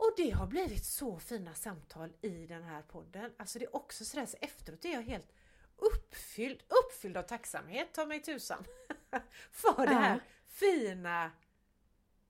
Och 0.00 0.12
det 0.16 0.30
har 0.30 0.46
blivit 0.46 0.84
så 0.84 1.18
fina 1.18 1.54
samtal 1.54 2.12
i 2.20 2.46
den 2.46 2.62
här 2.62 2.82
podden. 2.82 3.34
Alltså 3.36 3.58
det 3.58 3.64
är 3.64 3.76
också 3.76 4.04
sådär, 4.04 4.26
så 4.26 4.36
efteråt 4.40 4.84
är 4.84 4.92
jag 4.92 5.02
helt 5.02 5.32
uppfylld, 5.76 6.62
uppfylld 6.68 7.16
av 7.16 7.22
tacksamhet, 7.22 7.94
ta 7.94 8.06
mig 8.06 8.22
tusan, 8.22 8.64
för 9.50 9.86
det 9.86 9.94
här 9.94 10.20
fina 10.46 11.30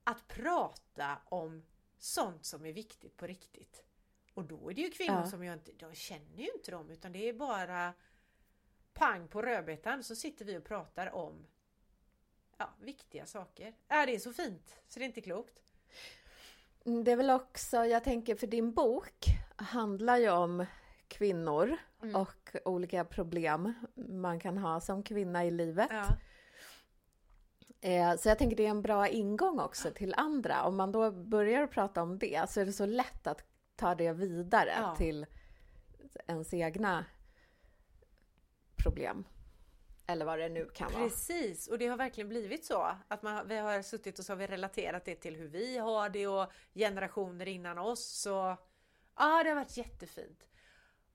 att 0.03 0.27
prata 0.27 1.21
om 1.25 1.65
sånt 1.97 2.45
som 2.45 2.65
är 2.65 2.73
viktigt 2.73 3.17
på 3.17 3.27
riktigt. 3.27 3.83
Och 4.33 4.45
då 4.45 4.69
är 4.69 4.73
det 4.73 4.81
ju 4.81 4.91
kvinnor 4.91 5.21
Ja. 5.23 5.29
som 5.29 5.43
jag 5.43 5.53
inte, 5.55 5.71
jag 5.77 5.95
känner 5.95 6.37
ju 6.43 6.51
inte 6.55 6.71
dem 6.71 6.89
utan 6.89 7.11
det 7.11 7.29
är 7.29 7.33
bara 7.33 7.93
pang 8.93 9.27
på 9.27 9.41
rödbetan 9.41 10.03
så 10.03 10.15
sitter 10.15 10.45
vi 10.45 10.57
och 10.57 10.63
pratar 10.63 11.07
om 11.15 11.47
ja, 12.57 12.73
viktiga 12.79 13.25
saker. 13.25 13.75
Ja, 13.87 14.05
det 14.05 14.15
är 14.15 14.19
så 14.19 14.33
fint 14.33 14.79
så 14.87 14.99
det 14.99 15.05
är 15.05 15.07
inte 15.07 15.21
klokt. 15.21 15.61
Mm, 16.85 17.03
Det 17.03 17.11
är 17.11 17.15
väl 17.15 17.29
också, 17.29 17.85
jag 17.85 18.03
tänker 18.03 18.35
för 18.35 18.47
din 18.47 18.73
bok 18.73 19.25
handlar 19.55 20.17
ju 20.17 20.29
om 20.29 20.65
kvinnor 21.07 21.77
Mm. 22.03 22.15
och 22.15 22.55
olika 22.65 23.05
problem 23.05 23.73
man 23.95 24.39
kan 24.39 24.57
ha 24.57 24.79
som 24.81 25.03
kvinna 25.03 25.45
i 25.45 25.51
livet. 25.51 25.89
Ja. 25.91 26.05
Eh, 27.89 28.15
Så 28.17 28.29
jag 28.29 28.37
tänker 28.37 28.57
det 28.57 28.65
är 28.65 28.69
en 28.69 28.81
bra 28.81 29.07
ingång 29.07 29.59
också 29.59 29.91
till 29.91 30.13
andra. 30.17 30.63
Om 30.63 30.75
man 30.77 30.91
då 30.91 31.11
börjar 31.11 31.67
prata 31.67 32.01
om 32.01 32.19
det 32.19 32.49
så 32.49 32.59
är 32.61 32.65
det 32.65 32.73
så 32.73 32.85
lätt 32.85 33.27
att 33.27 33.43
ta 33.75 33.95
det 33.95 34.13
vidare 34.13 34.73
Ja. 34.81 34.95
till 34.95 35.25
ens 36.27 36.53
egna 36.53 37.05
problem. 38.75 39.23
Eller 40.11 40.25
vad 40.25 40.39
det 40.39 40.49
nu 40.49 40.65
kan 40.65 40.91
vara. 40.91 41.03
Precis, 41.03 41.67
och 41.67 41.77
det 41.77 41.87
har 41.87 41.97
verkligen 41.97 42.29
blivit 42.29 42.65
så 42.65 42.95
att 43.07 43.23
man, 43.23 43.47
vi 43.47 43.57
har 43.57 43.81
suttit 43.81 44.19
och 44.19 44.25
så 44.25 44.31
har 44.31 44.37
vi 44.37 44.47
relaterat 44.47 45.05
det 45.05 45.15
till 45.15 45.35
hur 45.35 45.47
vi 45.47 45.77
har 45.77 46.09
det 46.09 46.27
och 46.27 46.51
generationer 46.73 47.47
innan 47.47 47.77
oss. 47.77 48.25
Och, 48.25 48.57
ja, 49.17 49.43
det 49.43 49.49
har 49.49 49.55
varit 49.55 49.77
jättefint. 49.77 50.47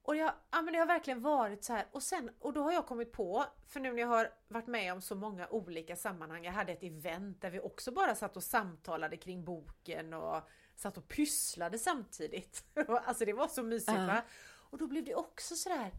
Och 0.01 0.15
jag, 0.15 0.33
ja, 0.51 0.61
men 0.61 0.73
det 0.73 0.79
har 0.79 0.85
verkligen 0.85 1.21
varit 1.21 1.63
så 1.63 1.73
här. 1.73 1.87
Och, 1.91 2.03
sen, 2.03 2.29
och 2.39 2.53
då 2.53 2.63
har 2.63 2.71
jag 2.71 2.85
kommit 2.85 3.11
på, 3.11 3.45
för 3.67 3.79
nu 3.79 3.93
när 3.93 4.01
jag 4.01 4.07
har 4.07 4.33
varit 4.47 4.67
med 4.67 4.93
om 4.93 5.01
så 5.01 5.15
många 5.15 5.47
olika 5.47 5.95
sammanhang. 5.95 6.45
Jag 6.45 6.51
hade 6.51 6.71
ett 6.71 6.83
event 6.83 7.41
där 7.41 7.49
vi 7.49 7.59
också 7.59 7.91
bara 7.91 8.15
satt 8.15 8.37
och 8.37 8.43
samtalade 8.43 9.17
kring 9.17 9.43
boken 9.43 10.13
och 10.13 10.41
satt 10.75 10.97
och 10.97 11.07
pysslade 11.07 11.79
samtidigt. 11.79 12.63
alltså 12.87 13.25
det 13.25 13.33
var 13.33 13.47
så 13.47 13.63
mysigt 13.63 13.97
Ja. 13.97 14.05
va? 14.05 14.21
Och 14.69 14.77
då 14.77 14.87
blev 14.87 15.03
det 15.03 15.15
också 15.15 15.55
sådär 15.55 15.91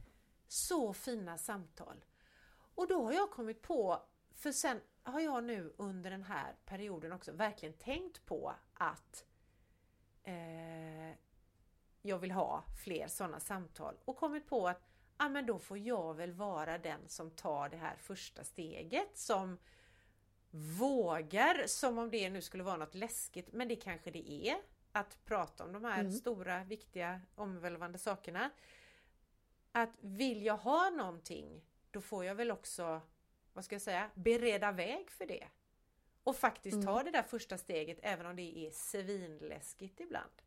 så 0.48 0.92
fina 0.92 1.38
samtal. 1.38 2.04
Och 2.78 2.88
då 2.88 3.04
har 3.04 3.12
jag 3.12 3.30
kommit 3.30 3.62
på, 3.62 4.02
för 4.34 4.52
sen 4.52 4.80
har 5.02 5.20
jag 5.20 5.44
nu 5.44 5.74
under 5.76 6.10
den 6.10 6.22
här 6.22 6.56
perioden 6.64 7.12
också 7.12 7.32
verkligen 7.32 7.74
tänkt 7.74 8.26
på 8.26 8.54
att 8.74 9.24
eh, 10.22 11.10
jag 12.02 12.18
vill 12.18 12.30
ha 12.30 12.64
fler 12.84 13.08
sådana 13.08 13.40
samtal 13.40 13.96
och 14.04 14.16
kommit 14.16 14.46
på 14.46 14.68
att 14.68 14.82
ah, 15.16 15.28
men 15.28 15.46
då 15.46 15.58
får 15.58 15.78
jag 15.78 16.14
väl 16.14 16.32
vara 16.32 16.78
den 16.78 17.08
som 17.08 17.30
tar 17.30 17.68
det 17.68 17.76
här 17.76 17.96
första 17.96 18.44
steget 18.44 19.18
som 19.18 19.58
vågar, 20.50 21.66
som 21.66 21.98
om 21.98 22.10
det 22.10 22.30
nu 22.30 22.42
skulle 22.42 22.62
vara 22.62 22.76
något 22.76 22.94
läskigt, 22.94 23.52
men 23.52 23.68
det 23.68 23.76
kanske 23.76 24.10
det 24.10 24.48
är, 24.48 24.56
att 24.92 25.24
prata 25.24 25.64
om 25.64 25.72
de 25.72 25.84
här 25.84 26.00
Mm. 26.00 26.12
stora, 26.12 26.64
viktiga, 26.64 27.20
omvälvande 27.34 27.98
sakerna. 27.98 28.50
Att 29.72 29.90
vill 30.00 30.42
jag 30.44 30.56
ha 30.56 30.90
någonting, 30.90 31.64
då 31.90 32.00
får 32.00 32.24
jag 32.24 32.34
väl 32.34 32.50
också, 32.50 33.00
vad 33.52 33.64
ska 33.64 33.74
jag 33.74 33.82
säga, 33.82 34.10
bereda 34.14 34.72
väg 34.72 35.10
för 35.10 35.26
det. 35.26 35.48
Och 36.24 36.36
faktiskt 36.36 36.82
ta 36.84 36.92
Mm. 36.92 37.04
det 37.04 37.10
där 37.10 37.22
första 37.22 37.58
steget 37.58 37.98
även 38.02 38.26
om 38.26 38.36
det 38.36 38.58
är 38.66 38.70
svinläskigt 38.70 40.00
ibland. 40.00 40.42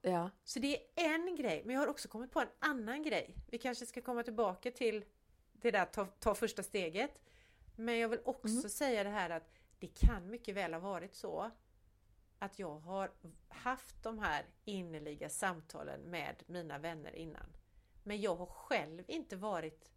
Ja. 0.00 0.30
Så 0.44 0.58
det 0.58 0.76
är 0.76 1.14
en 1.14 1.36
grej, 1.36 1.62
men 1.64 1.74
jag 1.74 1.80
har 1.80 1.88
också 1.88 2.08
kommit 2.08 2.30
på 2.32 2.40
en 2.40 2.48
annan 2.58 3.02
grej. 3.02 3.36
Vi 3.50 3.58
kanske 3.58 3.86
ska 3.86 4.00
komma 4.00 4.22
tillbaka 4.22 4.70
till 4.70 5.04
det 5.52 5.70
där 5.70 5.84
ta, 5.84 6.06
ta 6.06 6.34
första 6.34 6.62
steget. 6.62 7.20
Men 7.76 7.98
jag 7.98 8.08
vill 8.08 8.20
också 8.24 8.48
Mm. 8.58 8.68
säga 8.70 9.04
det 9.04 9.10
här 9.10 9.30
att 9.30 9.52
det 9.78 9.86
kan 9.86 10.30
mycket 10.30 10.54
väl 10.54 10.72
ha 10.72 10.80
varit 10.80 11.14
så 11.14 11.50
att 12.38 12.58
jag 12.58 12.78
har 12.78 13.10
haft 13.48 14.02
de 14.02 14.18
här 14.18 14.44
innerliga 14.64 15.28
samtalen 15.28 16.00
med 16.00 16.42
mina 16.46 16.78
vänner 16.78 17.16
innan. 17.16 17.46
Men 18.02 18.20
jag 18.20 18.36
har 18.36 18.46
själv 18.46 19.04
inte 19.08 19.36
varit 19.36 19.92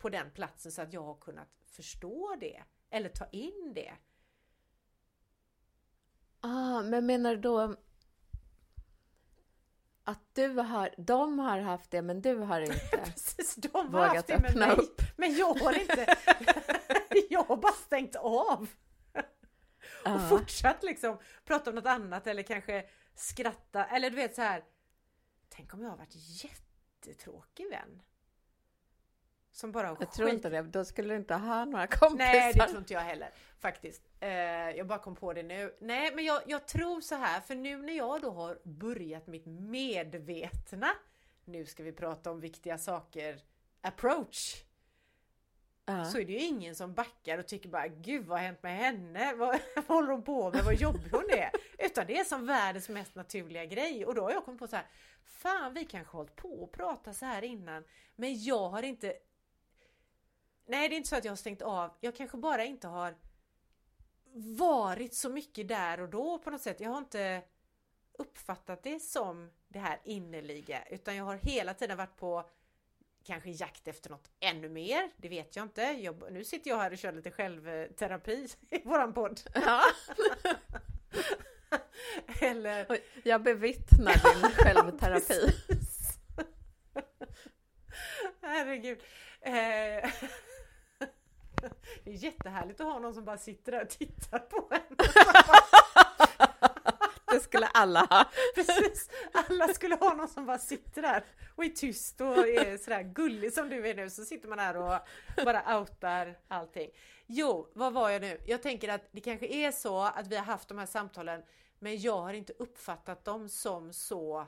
på 0.00 0.08
den 0.08 0.30
platsen 0.30 0.72
så 0.72 0.82
att 0.82 0.92
jag 0.92 1.02
har 1.02 1.14
kunnat 1.14 1.48
förstå 1.66 2.36
det 2.40 2.62
eller 2.90 3.08
ta 3.08 3.26
in 3.32 3.72
det. 3.74 3.92
Ah, 6.40 6.82
men 6.82 7.06
menar 7.06 7.34
du 7.36 7.40
då 7.40 7.76
att 10.04 10.34
du 10.34 10.48
har, 10.48 10.94
de 10.98 11.38
har 11.38 11.58
haft 11.60 11.90
det 11.90 12.02
men 12.02 12.22
du 12.22 12.36
har 12.36 12.60
inte? 12.72 12.78
Precis, 13.04 13.54
de 13.54 13.68
har 13.72 13.84
Vågat 13.84 14.14
haft 14.16 14.26
det 14.28 14.54
mig. 14.58 14.70
upp. 14.76 15.02
Men 15.16 15.36
jag 15.36 15.54
har 15.54 15.80
inte. 15.80 16.16
jag 17.30 17.42
har 17.44 17.56
bara 17.56 17.72
stängt 17.72 18.16
av. 18.16 18.68
Och 20.04 20.10
Ja. 20.10 20.28
fortsatt 20.28 20.82
liksom 20.82 21.18
prata 21.44 21.70
om 21.70 21.76
något 21.76 21.86
annat 21.86 22.26
eller 22.26 22.42
kanske 22.42 22.84
skratta 23.14 23.84
eller 23.86 24.10
du 24.10 24.16
vet 24.16 24.34
så 24.34 24.42
här. 24.42 24.64
Tänk 25.48 25.74
om 25.74 25.82
jag 25.82 25.90
har 25.90 25.96
varit 25.96 26.14
jättetråkig 26.44 27.68
vän. 27.70 28.02
Som 29.60 29.72
bara 29.72 29.96
Jag 30.00 30.12
tror 30.12 30.28
inte 30.28 30.48
det, 30.48 30.62
då 30.62 30.84
skulle 30.84 31.14
du 31.14 31.16
inte 31.16 31.34
ha 31.34 31.64
några 31.64 31.86
kompisar. 31.86 32.32
Nej, 32.32 32.52
det 32.54 32.66
tror 32.66 32.78
inte 32.78 32.92
jag 32.92 33.00
heller 33.00 33.30
faktiskt. 33.58 34.02
Eh, 34.20 34.30
jag 34.70 34.86
bara 34.86 34.98
kom 34.98 35.16
på 35.16 35.32
det 35.32 35.42
nu. 35.42 35.74
Nej, 35.80 36.14
men 36.14 36.24
jag, 36.24 36.42
jag 36.46 36.66
tror 36.66 37.00
så 37.00 37.14
här, 37.14 37.40
för 37.40 37.54
nu 37.54 37.76
när 37.76 37.92
jag 37.92 38.22
då 38.22 38.30
har 38.30 38.58
börjat 38.64 39.26
mitt 39.26 39.46
medvetna, 39.46 40.90
nu 41.44 41.66
ska 41.66 41.82
vi 41.82 41.92
prata 41.92 42.30
om 42.30 42.40
viktiga 42.40 42.78
saker, 42.78 43.40
approach, 43.80 44.62
så 46.12 46.18
är 46.18 46.24
det 46.24 46.32
ju 46.32 46.38
ingen 46.38 46.74
som 46.74 46.94
backar 46.94 47.38
och 47.38 47.46
tycker 47.46 47.68
bara 47.68 47.88
gud 47.88 48.26
vad 48.26 48.38
har 48.38 48.46
hänt 48.46 48.62
med 48.62 48.76
henne? 48.76 49.34
Vad, 49.38 49.60
vad 49.76 49.84
håller 49.84 50.08
hon 50.12 50.22
på 50.22 50.50
med? 50.50 50.64
Vad 50.64 50.74
jobbig 50.74 51.10
hon 51.12 51.30
är? 51.30 51.50
Utan 51.86 52.06
det 52.06 52.18
är 52.18 52.24
som 52.24 52.46
världens 52.46 52.88
mest 52.88 53.14
naturliga 53.14 53.64
grej 53.64 54.06
och 54.06 54.14
då 54.14 54.22
har 54.22 54.30
jag 54.30 54.44
kommit 54.44 54.60
på 54.60 54.66
så 54.66 54.76
här 54.76 54.86
Fan 55.22 55.74
vi 55.74 55.84
kanske 55.84 56.16
hållit 56.16 56.36
på 56.36 56.62
och 56.62 56.72
prata 56.72 57.12
så 57.12 57.26
här 57.26 57.42
innan 57.42 57.84
men 58.16 58.42
jag 58.42 58.68
har 58.68 58.82
inte 58.82 59.14
Nej 60.70 60.88
det 60.88 60.94
är 60.94 60.96
inte 60.96 61.08
så 61.08 61.16
att 61.16 61.24
jag 61.24 61.32
har 61.32 61.36
stängt 61.36 61.62
av, 61.62 61.90
jag 62.00 62.16
kanske 62.16 62.36
bara 62.36 62.64
inte 62.64 62.88
har 62.88 63.14
varit 64.58 65.14
så 65.14 65.28
mycket 65.28 65.68
där 65.68 66.00
och 66.00 66.08
då 66.08 66.38
på 66.38 66.50
något 66.50 66.62
sätt. 66.62 66.80
Jag 66.80 66.90
har 66.90 66.98
inte 66.98 67.42
uppfattat 68.18 68.82
det 68.82 69.00
som 69.00 69.50
det 69.68 69.78
här 69.78 70.00
innerliga 70.04 70.82
utan 70.90 71.16
jag 71.16 71.24
har 71.24 71.36
hela 71.36 71.74
tiden 71.74 71.96
varit 71.96 72.16
på 72.16 72.50
kanske 73.24 73.50
jakt 73.50 73.88
efter 73.88 74.10
något 74.10 74.30
ännu 74.40 74.68
mer, 74.68 75.10
det 75.16 75.28
vet 75.28 75.56
jag 75.56 75.64
inte. 75.64 75.82
Jag, 75.82 76.32
nu 76.32 76.44
sitter 76.44 76.70
jag 76.70 76.78
här 76.78 76.92
och 76.92 76.98
kör 76.98 77.12
lite 77.12 77.30
självterapi 77.30 78.48
i 78.70 78.82
våran 78.84 79.12
podd. 79.12 79.40
Ja. 79.54 79.82
Eller 82.40 83.00
Jag 83.24 83.42
bevittnar 83.42 84.12
din 84.12 84.50
självterapi. 84.54 85.52
Herregud. 88.42 88.98
Eh, 89.40 89.52
Det 92.04 92.10
är 92.10 92.14
jättehärligt 92.14 92.80
att 92.80 92.86
ha 92.86 92.98
någon 92.98 93.14
som 93.14 93.24
bara 93.24 93.38
sitter 93.38 93.72
där 93.72 93.82
och 93.82 93.88
tittar 93.88 94.38
på 94.38 94.68
en. 94.70 94.96
Det 97.32 97.40
skulle 97.40 97.66
alla 97.66 98.00
ha. 98.00 98.30
Precis. 98.54 99.10
Alla 99.32 99.68
skulle 99.68 99.94
ha 99.94 100.14
någon 100.14 100.28
som 100.28 100.46
bara 100.46 100.58
sitter 100.58 101.02
där 101.02 101.24
och 101.56 101.64
är 101.64 101.68
tyst 101.68 102.20
och 102.20 102.48
är 102.48 102.76
sådär 102.76 103.02
gullig 103.02 103.52
som 103.52 103.68
du 103.68 103.88
är 103.88 103.94
nu. 103.94 104.10
Så 104.10 104.24
sitter 104.24 104.48
man 104.48 104.58
här 104.58 104.76
och 104.76 104.98
bara 105.44 105.78
outar 105.78 106.38
allting. 106.48 106.90
Jo, 107.26 107.70
vad 107.74 107.92
var 107.92 108.10
jag 108.10 108.22
nu? 108.22 108.40
Jag 108.46 108.62
tänker 108.62 108.88
att 108.88 109.08
det 109.12 109.20
kanske 109.20 109.46
är 109.46 109.72
så 109.72 110.02
att 110.02 110.26
vi 110.26 110.36
har 110.36 110.44
haft 110.44 110.68
de 110.68 110.78
här 110.78 110.86
samtalen 110.86 111.42
men 111.78 112.00
jag 112.00 112.20
har 112.20 112.32
inte 112.32 112.52
uppfattat 112.58 113.24
dem 113.24 113.48
som 113.48 113.92
så 113.92 114.46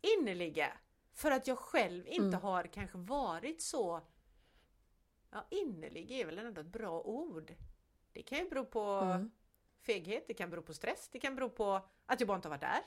innerliga. 0.00 0.72
För 1.16 1.30
att 1.30 1.46
jag 1.46 1.58
själv 1.58 2.06
inte 2.06 2.26
Mm. 2.36 2.40
har 2.42 2.64
kanske 2.64 2.98
varit 2.98 3.62
så 3.62 4.00
Ja, 5.30 5.46
innerlig 5.50 6.10
är 6.10 6.26
väl 6.26 6.38
ändå 6.38 6.60
ett 6.60 6.66
bra 6.66 7.00
ord. 7.00 7.54
Det 8.12 8.22
kan 8.22 8.38
ju 8.38 8.48
bero 8.48 8.64
på 8.64 8.80
Mm. 8.82 9.30
feghet, 9.80 10.24
det 10.28 10.34
kan 10.34 10.50
bero 10.50 10.62
på 10.62 10.74
stress, 10.74 11.08
det 11.12 11.18
kan 11.18 11.34
bero 11.34 11.50
på 11.50 11.88
att 12.06 12.20
jag 12.20 12.26
bara 12.28 12.36
inte 12.36 12.48
har 12.48 12.50
varit 12.50 12.60
där. 12.60 12.80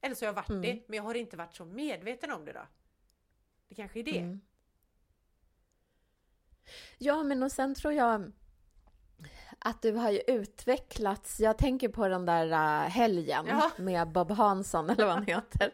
Eller 0.00 0.14
så 0.14 0.24
har 0.24 0.28
jag 0.28 0.34
varit 0.34 0.48
Mm. 0.48 0.62
det, 0.62 0.82
men 0.88 0.96
jag 0.96 1.04
har 1.04 1.14
inte 1.14 1.36
varit 1.36 1.54
så 1.54 1.64
medveten 1.64 2.30
om 2.32 2.44
det 2.44 2.52
då. 2.52 2.66
Det 3.68 3.74
kanske 3.74 3.98
är 3.98 4.02
det. 4.04 4.18
Mm. 4.18 4.40
Ja, 6.98 7.22
men 7.22 7.42
och 7.42 7.52
sen 7.52 7.74
tror 7.74 7.92
jag 7.92 8.32
att 9.58 9.82
du 9.82 9.92
har 9.92 10.10
ju 10.10 10.20
utvecklats. 10.26 11.40
Jag 11.40 11.58
tänker 11.58 11.88
på 11.88 12.08
den 12.08 12.26
där 12.26 12.46
äh, 12.84 12.88
helgen 12.90 13.46
Ja. 13.48 13.70
med 13.78 14.12
Bob 14.12 14.30
Hansson, 14.30 14.90
eller 14.90 15.04
vad 15.04 15.14
han 15.14 15.26
heter. 15.26 15.70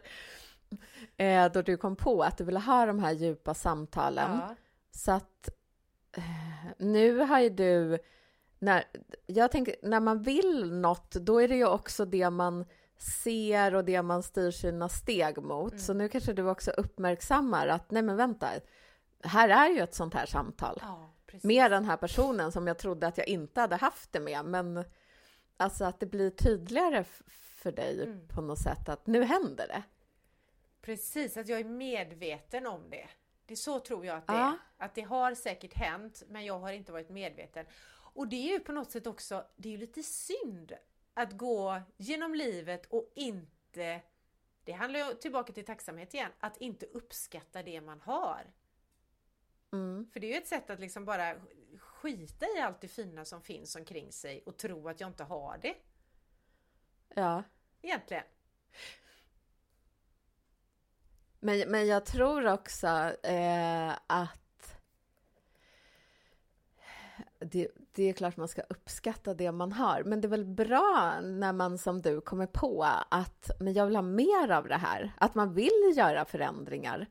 Eh, 1.17 1.51
då 1.51 1.61
du 1.61 1.77
kom 1.77 1.95
på 1.95 2.23
att 2.23 2.37
du 2.37 2.43
ville 2.43 2.59
ha 2.59 2.85
de 2.85 2.99
här 2.99 3.11
djupa 3.11 3.53
samtalen. 3.53 4.31
Ja. 4.31 4.55
Så 4.91 5.11
att 5.11 5.49
eh, 6.17 6.23
nu 6.77 7.19
har 7.19 7.39
ju 7.39 7.49
du... 7.49 7.99
När, 8.59 8.83
jag 9.25 9.51
tänker, 9.51 9.75
när 9.83 9.99
man 9.99 10.21
vill 10.21 10.71
något, 10.71 11.11
då 11.11 11.41
är 11.41 11.47
det 11.47 11.55
ju 11.55 11.67
också 11.67 12.05
det 12.05 12.29
man 12.29 12.65
ser 12.97 13.75
och 13.75 13.85
det 13.85 14.01
man 14.01 14.23
styr 14.23 14.51
sina 14.51 14.89
steg 14.89 15.37
mot. 15.37 15.71
Mm. 15.71 15.83
Så 15.83 15.93
nu 15.93 16.09
kanske 16.09 16.33
du 16.33 16.49
också 16.49 16.71
uppmärksammar 16.71 17.67
att 17.67 17.91
nej 17.91 18.03
men 18.03 18.17
vänta, 18.17 18.47
här 19.23 19.49
är 19.49 19.69
ju 19.69 19.79
ett 19.79 19.95
sånt 19.95 20.13
här 20.13 20.25
samtal. 20.25 20.79
Ja, 20.81 21.13
med 21.43 21.71
den 21.71 21.85
här 21.85 21.97
personen 21.97 22.51
som 22.51 22.67
jag 22.67 22.77
trodde 22.77 23.07
att 23.07 23.17
jag 23.17 23.27
inte 23.27 23.61
hade 23.61 23.75
haft 23.75 24.13
det 24.13 24.19
med. 24.19 24.45
Men 24.45 24.83
alltså 25.57 25.85
att 25.85 25.99
det 25.99 26.05
blir 26.05 26.29
tydligare 26.29 27.03
för 27.65 27.71
dig 27.71 28.03
mm. 28.03 28.27
på 28.27 28.41
något 28.41 28.59
sätt 28.59 28.89
att 28.89 29.07
nu 29.07 29.23
händer 29.23 29.67
det. 29.67 29.83
Precis, 30.85 31.37
att 31.37 31.47
jag 31.47 31.59
är 31.59 31.63
medveten 31.63 32.67
om 32.67 32.89
det. 32.89 33.07
Det 33.45 33.53
är 33.53 33.55
så 33.55 33.79
tror 33.79 34.05
jag 34.05 34.17
att 34.17 34.27
det 34.27 34.33
ja. 34.33 34.47
är. 34.49 34.85
Att 34.85 34.95
det 34.95 35.01
har 35.01 35.35
säkert 35.35 35.73
hänt, 35.73 36.23
men 36.27 36.45
jag 36.45 36.59
har 36.59 36.71
inte 36.71 36.91
varit 36.91 37.09
medveten. 37.09 37.65
Och 38.13 38.27
det 38.27 38.35
är 38.35 38.53
ju 38.53 38.59
på 38.59 38.71
något 38.71 38.91
sätt 38.91 39.07
också, 39.07 39.47
det 39.55 39.69
är 39.69 39.71
ju 39.71 39.77
lite 39.77 40.03
synd 40.03 40.73
att 41.13 41.31
gå 41.31 41.81
genom 41.97 42.35
livet 42.35 42.85
och 42.85 43.11
inte, 43.15 44.01
det 44.63 44.71
handlar 44.71 44.99
ju 44.99 45.13
tillbaka 45.13 45.53
till 45.53 45.65
tacksamhet 45.65 46.13
igen, 46.13 46.31
att 46.39 46.57
inte 46.57 46.85
uppskatta 46.85 47.63
det 47.63 47.81
man 47.81 48.01
har. 48.01 48.53
Mm. 49.71 50.07
För 50.13 50.19
det 50.19 50.27
är 50.27 50.31
ju 50.31 50.37
ett 50.37 50.47
sätt 50.47 50.69
att 50.69 50.79
liksom 50.79 51.05
bara 51.05 51.35
skita 51.79 52.45
i 52.57 52.59
allt 52.59 52.81
det 52.81 52.87
fina 52.87 53.25
som 53.25 53.41
finns 53.41 53.75
omkring 53.75 54.11
sig 54.11 54.43
och 54.45 54.57
tro 54.57 54.89
att 54.89 54.99
jag 54.99 55.09
inte 55.09 55.23
har 55.23 55.57
det. 55.57 55.75
Ja. 57.13 57.43
Egentligen. 57.81 58.23
Men, 61.45 61.71
men 61.71 61.87
jag 61.87 62.05
tror 62.05 62.47
också 62.47 62.87
eh, 63.23 63.91
att 64.07 64.77
det, 67.39 67.67
det, 67.91 68.03
är 68.03 68.13
klart 68.13 68.37
man 68.37 68.47
ska 68.47 68.61
uppskatta 68.61 69.33
det 69.33 69.51
man 69.51 69.71
har, 69.71 70.03
men 70.03 70.21
det 70.21 70.27
är 70.27 70.29
väl 70.29 70.45
bra 70.45 71.19
när 71.21 71.53
man 71.53 71.77
som 71.77 72.01
du 72.01 72.21
kommer 72.21 72.47
på 72.47 72.83
att 73.09 73.51
men 73.59 73.73
jag 73.73 73.85
vill 73.85 73.95
ha 73.95 74.01
mer 74.01 74.51
av 74.51 74.67
det 74.67 74.77
här, 74.77 75.13
att 75.17 75.35
man 75.35 75.53
vill 75.53 75.93
göra 75.95 76.25
förändringar. 76.25 77.07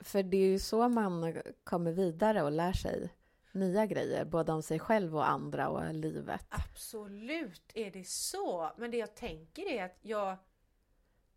För 0.00 0.22
det 0.22 0.36
är 0.36 0.48
ju 0.48 0.58
så 0.58 0.88
man 0.88 1.42
kommer 1.64 1.92
vidare 1.92 2.42
och 2.42 2.52
lär 2.52 2.72
sig 2.72 3.14
nya 3.52 3.86
grejer, 3.86 4.24
både 4.24 4.52
om 4.52 4.62
sig 4.62 4.78
själv 4.78 5.16
och 5.16 5.28
andra 5.28 5.68
och 5.68 5.94
livet. 5.94 6.46
Absolut 6.48 7.70
är 7.74 7.90
det 7.90 8.06
så, 8.06 8.72
men 8.76 8.90
det 8.90 8.96
jag 8.96 9.14
tänker 9.14 9.62
är 9.62 9.84
att 9.84 9.98
jag 10.02 10.36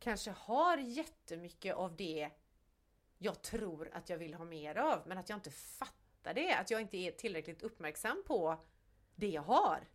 kanske 0.04 0.32
har 0.32 0.78
jättemycket 0.78 1.76
av 1.76 1.96
det 1.96 2.30
jag 3.18 3.42
tror 3.42 3.90
att 3.94 4.10
jag 4.10 4.18
vill 4.18 4.34
ha 4.34 4.46
mer 4.46 4.78
av, 4.78 5.08
men 5.08 5.18
att 5.18 5.30
jag 5.30 5.38
inte 5.38 5.52
fattar 5.52 6.34
det, 6.34 6.54
att 6.54 6.72
jag 6.72 6.82
inte 6.82 6.98
är 6.98 7.12
tillräckligt 7.12 7.64
uppmärksam 7.64 8.24
på 8.28 8.66
det 9.16 9.30
jag 9.30 9.42
har. 9.42 9.88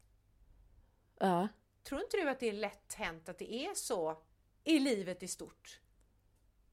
Ja. 1.19 1.49
Tror 1.83 2.01
inte 2.01 2.17
du 2.17 2.29
att 2.29 2.41
det 2.41 2.49
är 2.49 2.53
lätt 2.53 2.95
hänt 2.95 3.29
att 3.29 3.39
det 3.39 3.53
är 3.53 3.75
så 3.75 4.23
i 4.65 4.79
livet 4.79 5.23
i 5.23 5.29
stort? 5.29 5.81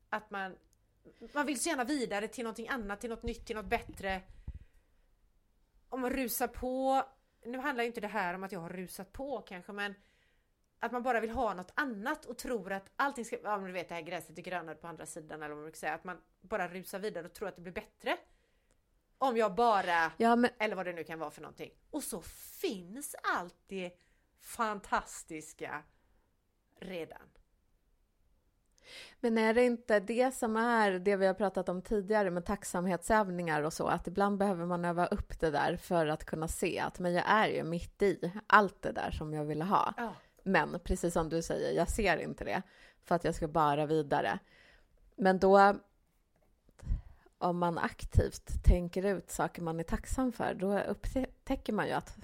Att 0.10 0.32
man, 0.32 0.58
man 1.34 1.46
vill 1.46 1.60
så 1.60 1.70
gärna 1.70 1.84
vidare 1.84 2.28
till 2.28 2.44
någonting 2.44 2.68
annat, 2.68 3.02
till 3.02 3.10
något 3.10 3.24
nytt, 3.24 3.46
till 3.46 3.56
något 3.56 3.66
bättre. 3.66 4.22
Om 5.90 6.02
man 6.02 6.12
rusar 6.12 6.48
på, 6.48 7.04
nu 7.46 7.58
handlar 7.58 7.84
inte 7.84 8.02
det 8.02 8.08
här 8.08 8.34
om 8.34 8.44
att 8.44 8.52
jag 8.52 8.60
har 8.60 8.70
rusat 8.70 9.14
på 9.14 9.42
kanske, 9.42 9.72
men 9.72 9.94
att 10.86 10.92
man 10.92 11.04
bara 11.04 11.20
vill 11.20 11.30
ha 11.30 11.54
något 11.54 11.72
annat 11.76 12.26
och 12.26 12.38
tror 12.38 12.72
att 12.74 12.92
allting 12.96 13.26
ska, 13.26 13.38
ja 13.44 13.58
men 13.58 13.66
du 13.66 13.72
vet 13.72 13.90
det 13.90 13.96
här 13.96 14.02
gräset 14.02 14.38
är 14.38 14.42
grönare 14.42 14.76
på 14.76 14.88
andra 14.88 15.06
sidan 15.06 15.44
eller 15.44 15.50
vad 15.50 15.58
man 15.58 15.64
brukar 15.64 15.78
säga, 15.78 15.94
att 15.94 16.04
man 16.04 16.18
bara 16.42 16.68
rusar 16.68 17.00
vidare 17.00 17.26
och 17.26 17.34
tror 17.34 17.48
att 17.48 17.56
det 17.56 17.62
blir 17.62 17.74
bättre. 17.74 18.18
Om 19.18 19.38
jag 19.38 19.56
bara, 19.56 20.12
ja, 20.18 20.36
men... 20.36 20.52
eller 20.60 20.76
vad 20.76 20.86
det 20.86 20.94
nu 20.94 21.04
kan 21.04 21.20
vara 21.20 21.32
för 21.32 21.42
någonting. 21.42 21.72
Och 21.90 22.04
så 22.04 22.22
finns 22.62 23.16
allt 23.36 23.56
det 23.68 23.92
fantastiska 24.42 25.84
redan. 26.80 27.30
Men 29.20 29.38
är 29.38 29.54
det 29.54 29.64
inte 29.64 30.00
det 30.00 30.36
som 30.36 30.56
är 30.58 30.92
det 30.92 31.16
vi 31.16 31.28
har 31.28 31.34
pratat 31.34 31.70
om 31.70 31.82
tidigare 31.82 32.32
med 32.32 32.46
tacksamhetsövningar 32.46 33.62
och 33.62 33.74
så, 33.74 33.88
att 33.88 34.08
ibland 34.08 34.38
behöver 34.38 34.66
man 34.66 34.86
öva 34.86 35.06
upp 35.06 35.40
det 35.40 35.52
där 35.52 35.78
för 35.78 36.08
att 36.08 36.26
kunna 36.26 36.48
se 36.48 36.80
att 36.80 37.00
men 37.00 37.14
jag 37.14 37.24
är 37.28 37.48
ju 37.48 37.64
mitt 37.64 38.02
i 38.02 38.32
allt 38.48 38.82
det 38.82 38.92
där 38.92 39.12
som 39.12 39.34
jag 39.34 39.46
ville 39.46 39.64
ha. 39.64 39.94
Ja. 39.98 40.14
Men 40.48 40.80
precis 40.80 41.14
som 41.14 41.30
du 41.30 41.42
säger, 41.42 41.72
jag 41.72 41.90
ser 41.90 42.18
inte 42.18 42.44
det 42.44 42.62
för 43.04 43.16
att 43.16 43.24
jag 43.24 43.36
ska 43.36 43.48
bara 43.48 43.86
vidare. 43.86 44.40
Men 45.16 45.40
då, 45.40 45.76
om 47.38 47.58
man 47.58 47.78
aktivt 47.78 48.64
tänker 48.64 49.06
ut 49.06 49.30
saker 49.30 49.62
man 49.62 49.80
är 49.80 49.84
tacksam 49.84 50.32
för, 50.32 50.54
då 50.54 50.80
upptäcker 50.80 51.74
man 51.74 51.88
ju 51.88 51.92
att 51.92 52.18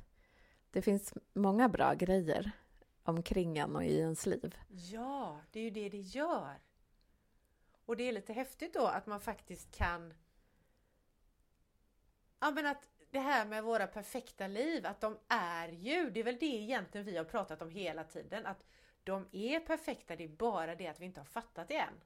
det 0.71 0.81
finns 0.81 1.13
många 1.33 1.69
bra 1.69 1.93
grejer 1.93 2.51
omkring 3.03 3.57
en 3.57 3.75
och 3.75 3.83
i 3.83 3.97
ens 3.97 4.25
liv. 4.25 4.57
Ja, 4.67 5.41
det 5.51 5.59
är 5.59 5.63
ju 5.63 5.69
det 5.69 5.89
det 5.89 5.97
gör. 5.97 6.59
Och 7.85 7.97
det 7.97 8.03
är 8.03 8.11
lite 8.11 8.33
häftigt 8.33 8.73
då 8.73 8.87
att 8.87 9.05
man 9.05 9.19
faktiskt 9.19 9.71
kan... 9.71 10.13
Ja, 12.39 12.51
men 12.51 12.65
att 12.65 12.87
det 13.11 13.19
här 13.19 13.45
med 13.45 13.63
våra 13.63 13.87
perfekta 13.87 14.47
liv, 14.47 14.85
att 14.85 15.01
de 15.01 15.17
är 15.27 15.67
ju, 15.67 16.09
det 16.09 16.19
är 16.19 16.23
väl 16.23 16.37
det 16.39 16.45
egentligen 16.45 17.05
vi 17.05 17.17
har 17.17 17.23
pratat 17.23 17.61
om 17.61 17.69
hela 17.69 18.03
tiden, 18.03 18.45
att 18.45 18.65
de 19.03 19.27
är 19.31 19.59
perfekta, 19.59 20.15
det 20.15 20.23
är 20.23 20.27
bara 20.27 20.75
det 20.75 20.87
att 20.87 20.99
vi 20.99 21.05
inte 21.05 21.19
har 21.19 21.25
fattat 21.25 21.67
det 21.67 21.77
än. 21.77 22.01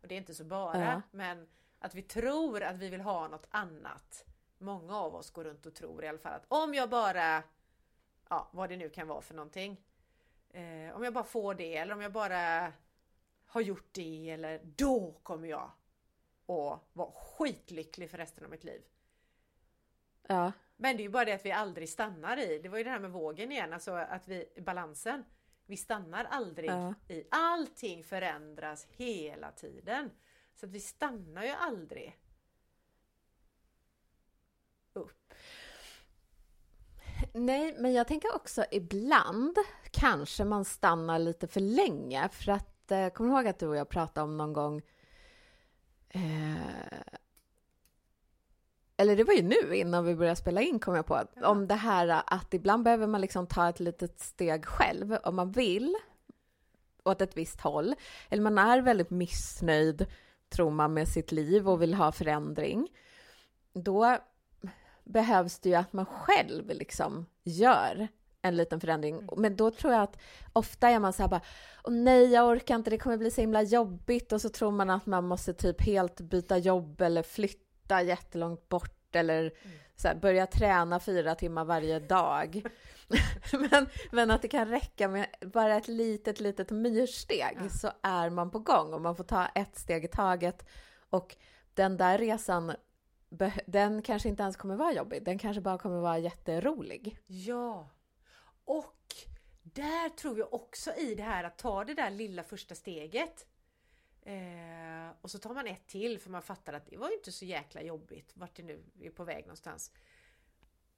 Och 0.00 0.08
det 0.08 0.14
är 0.14 0.18
inte 0.18 0.34
så 0.34 0.44
bara, 0.44 0.80
ja. 0.80 1.02
men 1.10 1.48
att 1.78 1.94
vi 1.94 2.02
tror 2.02 2.62
att 2.62 2.76
vi 2.76 2.88
vill 2.88 3.00
ha 3.00 3.28
något 3.28 3.46
annat. 3.50 4.24
Många 4.58 4.96
av 4.96 5.14
oss 5.14 5.30
går 5.30 5.44
runt 5.44 5.66
och 5.66 5.74
tror 5.74 6.04
i 6.04 6.08
alla 6.08 6.18
fall 6.18 6.32
att 6.32 6.44
om 6.48 6.74
jag 6.74 6.90
bara, 6.90 7.42
ja 8.28 8.48
vad 8.52 8.68
det 8.68 8.76
nu 8.76 8.88
kan 8.88 9.08
vara 9.08 9.20
för 9.20 9.34
någonting. 9.34 9.80
Eh, 10.50 10.96
om 10.96 11.04
jag 11.04 11.12
bara 11.12 11.24
får 11.24 11.54
det 11.54 11.76
eller 11.76 11.94
om 11.94 12.00
jag 12.00 12.12
bara 12.12 12.72
har 13.46 13.60
gjort 13.60 13.88
det 13.92 14.30
eller 14.30 14.60
då 14.64 15.14
kommer 15.22 15.48
jag 15.48 15.70
att 16.46 16.80
vara 16.92 17.10
skitlycklig 17.12 18.10
för 18.10 18.18
resten 18.18 18.44
av 18.44 18.50
mitt 18.50 18.64
liv. 18.64 18.82
Ja. 20.28 20.52
Men 20.76 20.96
det 20.96 21.02
är 21.02 21.04
ju 21.04 21.10
bara 21.10 21.24
det 21.24 21.32
att 21.32 21.46
vi 21.46 21.52
aldrig 21.52 21.88
stannar 21.88 22.36
i, 22.36 22.58
det 22.58 22.68
var 22.68 22.78
ju 22.78 22.84
det 22.84 22.90
här 22.90 23.00
med 23.00 23.10
vågen 23.10 23.52
igen, 23.52 23.72
alltså 23.72 23.92
att 23.92 24.28
vi, 24.28 24.48
balansen. 24.60 25.24
Vi 25.66 25.76
stannar 25.76 26.24
aldrig 26.24 26.70
ja. 26.70 26.94
i, 27.08 27.24
allting 27.30 28.04
förändras 28.04 28.86
hela 28.90 29.52
tiden. 29.52 30.10
Så 30.54 30.66
att 30.66 30.72
vi 30.72 30.80
stannar 30.80 31.44
ju 31.44 31.50
aldrig 31.50 32.18
upp. 34.92 35.34
Nej, 37.34 37.76
men 37.78 37.92
jag 37.92 38.08
tänker 38.08 38.34
också 38.34 38.64
ibland 38.70 39.56
kanske 39.90 40.44
man 40.44 40.64
stannar 40.64 41.18
lite 41.18 41.46
för 41.46 41.60
länge 41.60 42.28
för 42.28 42.52
att, 42.52 42.90
eh, 42.90 43.08
kommer 43.08 43.30
du 43.30 43.36
ihåg 43.36 43.46
att 43.46 43.58
du 43.58 43.66
och 43.66 43.76
jag 43.76 43.88
pratade 43.88 44.24
om 44.24 44.36
någon 44.36 44.52
gång 44.52 44.82
eh, 46.08 47.20
eller 49.00 49.16
det 49.16 49.24
var 49.24 49.34
ju 49.34 49.42
nu 49.42 49.76
innan 49.76 50.04
vi 50.04 50.14
började 50.14 50.36
spela 50.36 50.60
in 50.60 50.78
kom 50.78 50.94
jag 50.94 51.06
på, 51.06 51.22
om 51.42 51.66
det 51.66 51.74
här 51.74 52.22
att 52.26 52.54
ibland 52.54 52.84
behöver 52.84 53.06
man 53.06 53.20
liksom 53.20 53.46
ta 53.46 53.68
ett 53.68 53.80
litet 53.80 54.20
steg 54.20 54.66
själv 54.66 55.16
om 55.24 55.36
man 55.36 55.52
vill 55.52 55.96
åt 57.04 57.20
ett 57.20 57.36
visst 57.36 57.60
håll. 57.60 57.94
Eller 58.28 58.42
man 58.42 58.58
är 58.58 58.80
väldigt 58.80 59.10
missnöjd, 59.10 60.06
tror 60.48 60.70
man, 60.70 60.94
med 60.94 61.08
sitt 61.08 61.32
liv 61.32 61.68
och 61.68 61.82
vill 61.82 61.94
ha 61.94 62.12
förändring. 62.12 62.88
Då 63.72 64.16
behövs 65.04 65.58
det 65.58 65.68
ju 65.68 65.74
att 65.74 65.92
man 65.92 66.06
själv 66.06 66.68
liksom 66.68 67.26
gör 67.44 68.08
en 68.42 68.56
liten 68.56 68.80
förändring. 68.80 69.14
Mm. 69.14 69.28
Men 69.36 69.56
då 69.56 69.70
tror 69.70 69.92
jag 69.92 70.02
att 70.02 70.18
ofta 70.52 70.88
är 70.88 70.98
man 70.98 71.12
så 71.12 71.22
här 71.22 71.28
bara, 71.28 71.42
åh 71.84 71.92
nej, 71.92 72.32
jag 72.32 72.48
orkar 72.48 72.74
inte, 72.74 72.90
det 72.90 72.98
kommer 72.98 73.16
bli 73.16 73.30
så 73.30 73.40
himla 73.40 73.62
jobbigt 73.62 74.32
och 74.32 74.40
så 74.40 74.48
tror 74.48 74.70
man 74.70 74.90
att 74.90 75.06
man 75.06 75.24
måste 75.26 75.54
typ 75.54 75.82
helt 75.82 76.20
byta 76.20 76.58
jobb 76.58 77.00
eller 77.00 77.22
flytta 77.22 77.69
flytta 77.90 78.02
jättelångt 78.02 78.68
bort 78.68 79.16
eller 79.16 79.40
mm. 79.40 79.78
så 79.96 80.08
här, 80.08 80.14
börja 80.14 80.46
träna 80.46 81.00
fyra 81.00 81.34
timmar 81.34 81.64
varje 81.64 81.98
dag. 81.98 82.62
men, 83.52 83.86
men 84.12 84.30
att 84.30 84.42
det 84.42 84.48
kan 84.48 84.68
räcka 84.68 85.08
med 85.08 85.26
bara 85.40 85.76
ett 85.76 85.88
litet, 85.88 86.40
litet 86.40 86.70
myrsteg 86.70 87.58
ja. 87.60 87.68
så 87.68 87.90
är 88.02 88.30
man 88.30 88.50
på 88.50 88.58
gång 88.58 88.94
och 88.94 89.00
man 89.00 89.16
får 89.16 89.24
ta 89.24 89.46
ett 89.46 89.78
steg 89.78 90.04
i 90.04 90.08
taget. 90.08 90.66
Och 91.10 91.36
den 91.74 91.96
där 91.96 92.18
resan, 92.18 92.72
den 93.66 94.02
kanske 94.02 94.28
inte 94.28 94.42
ens 94.42 94.56
kommer 94.56 94.76
vara 94.76 94.92
jobbig. 94.92 95.24
Den 95.24 95.38
kanske 95.38 95.60
bara 95.60 95.78
kommer 95.78 96.00
vara 96.00 96.18
jätterolig. 96.18 97.18
Ja, 97.26 97.88
och 98.64 99.14
där 99.62 100.08
tror 100.08 100.38
jag 100.38 100.54
också 100.54 100.94
i 100.94 101.14
det 101.14 101.22
här 101.22 101.44
att 101.44 101.58
ta 101.58 101.84
det 101.84 101.94
där 101.94 102.10
lilla 102.10 102.42
första 102.42 102.74
steget. 102.74 103.46
Eh, 104.22 105.10
och 105.20 105.30
så 105.30 105.38
tar 105.38 105.54
man 105.54 105.66
ett 105.66 105.86
till 105.86 106.18
för 106.18 106.30
man 106.30 106.42
fattar 106.42 106.72
att 106.72 106.86
det 106.86 106.96
var 106.96 107.14
inte 107.14 107.32
så 107.32 107.44
jäkla 107.44 107.82
jobbigt 107.82 108.32
vart 108.34 108.56
det 108.56 108.62
nu 108.62 108.84
är 109.00 109.10
på 109.10 109.24
väg 109.24 109.44
någonstans. 109.44 109.92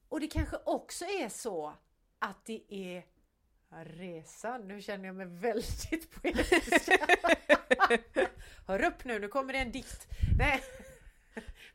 Och 0.09 0.19
det 0.19 0.27
kanske 0.27 0.57
också 0.65 1.05
är 1.05 1.29
så 1.29 1.73
att 2.19 2.45
det 2.45 2.63
är 2.69 3.05
resan. 3.83 4.67
Nu 4.67 4.81
känner 4.81 5.05
jag 5.05 5.15
mig 5.15 5.25
väldigt 5.25 6.11
poetisk. 6.11 6.89
Hör 8.67 8.83
upp 8.83 9.03
nu, 9.05 9.19
nu 9.19 9.27
kommer 9.27 9.53
det 9.53 9.59
en 9.59 9.71
dikt. 9.71 10.07
Nej. 10.37 10.63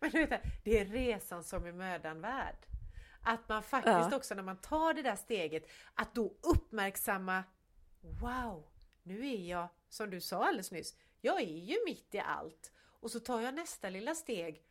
Men 0.00 0.10
du 0.10 0.26
vet, 0.26 0.42
det 0.64 0.80
är 0.80 0.84
resan 0.84 1.44
som 1.44 1.66
är 1.66 1.72
mödan 1.72 2.20
värd. 2.20 2.56
Att 3.22 3.48
man 3.48 3.62
faktiskt 3.62 4.08
ja. 4.10 4.16
också 4.16 4.34
när 4.34 4.42
man 4.42 4.56
tar 4.56 4.94
det 4.94 5.02
där 5.02 5.16
steget, 5.16 5.70
att 5.94 6.14
då 6.14 6.34
uppmärksamma 6.42 7.44
Wow! 8.00 8.64
Nu 9.02 9.28
är 9.28 9.50
jag, 9.50 9.68
som 9.88 10.10
du 10.10 10.20
sa 10.20 10.44
alldeles 10.44 10.72
nyss, 10.72 10.96
jag 11.20 11.40
är 11.40 11.46
ju 11.56 11.76
mitt 11.86 12.14
i 12.14 12.18
allt. 12.18 12.72
Och 13.00 13.10
så 13.10 13.20
tar 13.20 13.40
jag 13.40 13.54
nästa 13.54 13.90
lilla 13.90 14.14
steg 14.14 14.62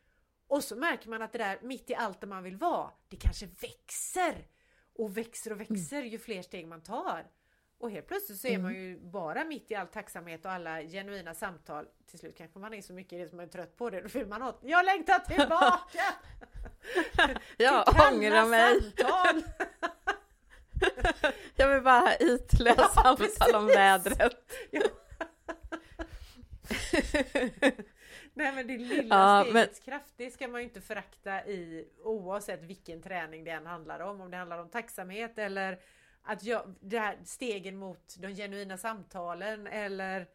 och 0.46 0.64
så 0.64 0.76
märker 0.76 1.08
man 1.08 1.22
att 1.22 1.32
det 1.32 1.38
där 1.38 1.58
mitt 1.62 1.90
i 1.90 1.94
allt 1.94 2.20
där 2.20 2.28
man 2.28 2.42
vill 2.42 2.56
vara, 2.56 2.90
det 3.08 3.16
kanske 3.16 3.46
växer! 3.46 4.46
Och 4.94 5.16
växer 5.16 5.52
och 5.52 5.60
växer 5.60 6.02
ju 6.02 6.18
fler 6.18 6.42
steg 6.42 6.68
man 6.68 6.82
tar. 6.82 7.26
Och 7.78 7.90
helt 7.90 8.06
plötsligt 8.08 8.40
så 8.40 8.48
är 8.48 8.58
man 8.58 8.74
ju 8.74 8.98
bara 9.00 9.44
mitt 9.44 9.70
i 9.70 9.74
all 9.74 9.86
tacksamhet 9.86 10.44
och 10.44 10.52
alla 10.52 10.82
genuina 10.82 11.34
samtal. 11.34 11.86
Till 12.06 12.18
slut 12.18 12.36
kanske 12.36 12.58
man 12.58 12.74
är 12.74 12.82
så 12.82 12.92
mycket 12.92 13.12
i 13.12 13.18
det 13.22 13.28
som 13.28 13.36
man 13.36 13.46
är 13.46 13.50
trött 13.50 13.76
på 13.76 13.90
det, 13.90 14.00
då 14.00 14.08
vill 14.08 14.26
man 14.26 14.42
åt. 14.42 14.58
Jag 14.62 14.84
längtar 14.84 15.18
tillbaka! 15.18 16.02
Jag 17.56 17.86
Till 17.86 18.00
ångrar 18.14 18.46
mig. 18.46 18.80
samtal. 18.82 19.42
Jag 21.56 21.68
vill 21.74 21.82
bara 21.82 22.00
ha 22.00 22.16
ytliga 22.20 22.74
Ja, 22.78 22.88
samtal 22.88 23.54
om 23.54 23.66
precis. 23.66 23.76
vädret. 23.76 24.52
Ja. 24.70 24.82
Nej 28.34 28.54
men 28.54 28.66
det 28.66 28.78
lilla 28.78 29.16
Ja, 29.16 29.44
stegets 29.50 29.80
kraft, 29.80 30.12
det 30.16 30.30
ska 30.30 30.48
man 30.48 30.60
ju 30.60 30.64
inte 30.66 30.80
förakta 30.80 31.46
i 31.46 31.88
oavsett 32.04 32.62
vilken 32.62 33.02
träning 33.02 33.44
det 33.44 33.50
än 33.50 33.66
handlar 33.66 34.00
om. 34.00 34.20
Om 34.20 34.30
det 34.30 34.36
handlar 34.36 34.58
om 34.58 34.68
tacksamhet 34.68 35.38
eller 35.38 35.80
att 36.22 36.42
jag, 36.42 36.74
det 36.80 36.98
här 36.98 37.18
stegen 37.24 37.76
mot 37.76 38.16
de 38.18 38.34
genuina 38.34 38.78
samtalen 38.78 39.66
eller 39.66 40.28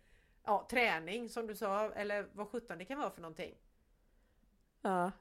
ja, 0.46 0.68
träning 0.70 1.30
som 1.30 1.48
du 1.48 1.56
sa 1.56 1.92
eller 1.92 2.28
vad 2.34 2.48
sjutton 2.50 2.78
det 2.78 2.86
kan 2.86 3.00
vara 3.00 3.12
för 3.12 3.22
någonting. 3.22 3.56
Ja. 4.82 5.12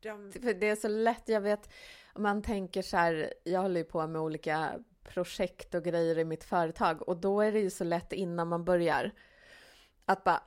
De, 0.00 0.32
För 0.32 0.54
det 0.54 0.68
är 0.68 0.76
så 0.76 0.88
lätt, 0.88 1.28
jag 1.28 1.40
vet, 1.40 1.70
om 2.12 2.22
man 2.22 2.42
tänker 2.42 2.82
så 2.82 2.96
här, 2.96 3.34
jag 3.44 3.60
håller 3.60 3.80
ju 3.80 3.84
på 3.84 4.06
med 4.06 4.20
olika 4.20 4.78
projekt 5.02 5.74
och 5.74 5.84
grejer 5.84 6.18
i 6.18 6.24
mitt 6.24 6.44
företag 6.44 7.08
och 7.08 7.16
då 7.16 7.40
är 7.40 7.52
det 7.52 7.60
ju 7.60 7.70
så 7.70 7.84
lätt 7.84 8.12
innan 8.12 8.48
man 8.48 8.64
börjar 8.64 9.10
att 10.04 10.24
bara 10.24 10.42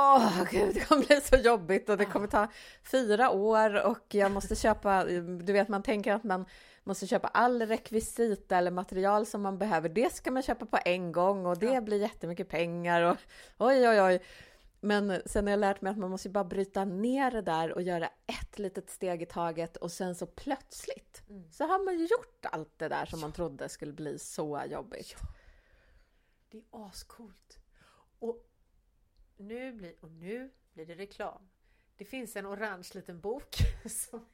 Åh 0.00 0.44
gud, 0.50 0.74
det 0.74 0.80
kommer 0.80 1.06
bli 1.06 1.20
så 1.20 1.36
jobbigt 1.36 1.88
och 1.88 1.96
det 1.96 2.04
kommer 2.04 2.26
ta 2.26 2.48
fyra 2.90 3.30
år 3.30 3.86
och 3.86 4.14
jag 4.14 4.30
måste 4.32 4.56
köpa, 4.56 5.04
du 5.04 5.52
vet 5.52 5.68
man 5.68 5.82
tänker 5.82 6.12
att 6.14 6.24
man 6.24 6.44
måste 6.84 7.06
köpa 7.06 7.28
all 7.28 7.62
rekvisita 7.66 8.56
eller 8.56 8.70
material 8.70 9.26
som 9.26 9.42
man 9.42 9.58
behöver. 9.58 9.88
Det 9.88 10.12
ska 10.12 10.30
man 10.30 10.42
köpa 10.42 10.66
på 10.66 10.78
en 10.84 11.12
gång 11.12 11.46
och 11.46 11.58
det 11.58 11.66
Ja. 11.66 11.80
blir 11.80 12.00
jättemycket 12.00 12.48
pengar 12.48 13.02
och 13.02 13.16
oj 13.58 13.88
oj 13.88 14.02
oj. 14.02 14.22
Men 14.80 15.22
sen 15.26 15.44
har 15.46 15.50
jag 15.50 15.60
lärt 15.60 15.80
mig 15.80 15.90
att 15.90 15.98
man 15.98 16.10
måste 16.10 16.28
bara 16.28 16.44
bryta 16.44 16.84
ner 16.84 17.30
det 17.30 17.42
där 17.42 17.72
och 17.72 17.82
göra 17.82 18.06
ett 18.26 18.58
litet 18.58 18.90
steg 18.90 19.22
i 19.22 19.26
taget 19.26 19.76
och 19.76 19.92
sen 19.92 20.14
så 20.14 20.26
plötsligt 20.26 21.22
Mm. 21.30 21.50
så 21.52 21.64
har 21.66 21.84
man 21.84 21.98
ju 21.98 22.00
gjort 22.06 22.46
allt 22.52 22.78
det 22.78 22.88
där 22.88 23.06
som 23.06 23.20
man 23.20 23.32
trodde 23.32 23.68
skulle 23.68 23.92
bli 23.92 24.18
så 24.18 24.62
jobbigt. 24.70 25.16
det 26.50 26.58
är 26.58 26.86
ascoolt. 26.88 27.58
Och 28.18 28.36
nu 29.38 29.72
blir, 29.72 29.94
och 30.00 30.10
nu 30.10 30.50
blir 30.72 30.86
det 30.86 30.94
reklam. 30.94 31.48
Det 31.96 32.04
finns 32.04 32.36
en 32.36 32.46
orange 32.46 32.88
liten 32.94 33.20
bok 33.20 33.56
som, 33.88 34.26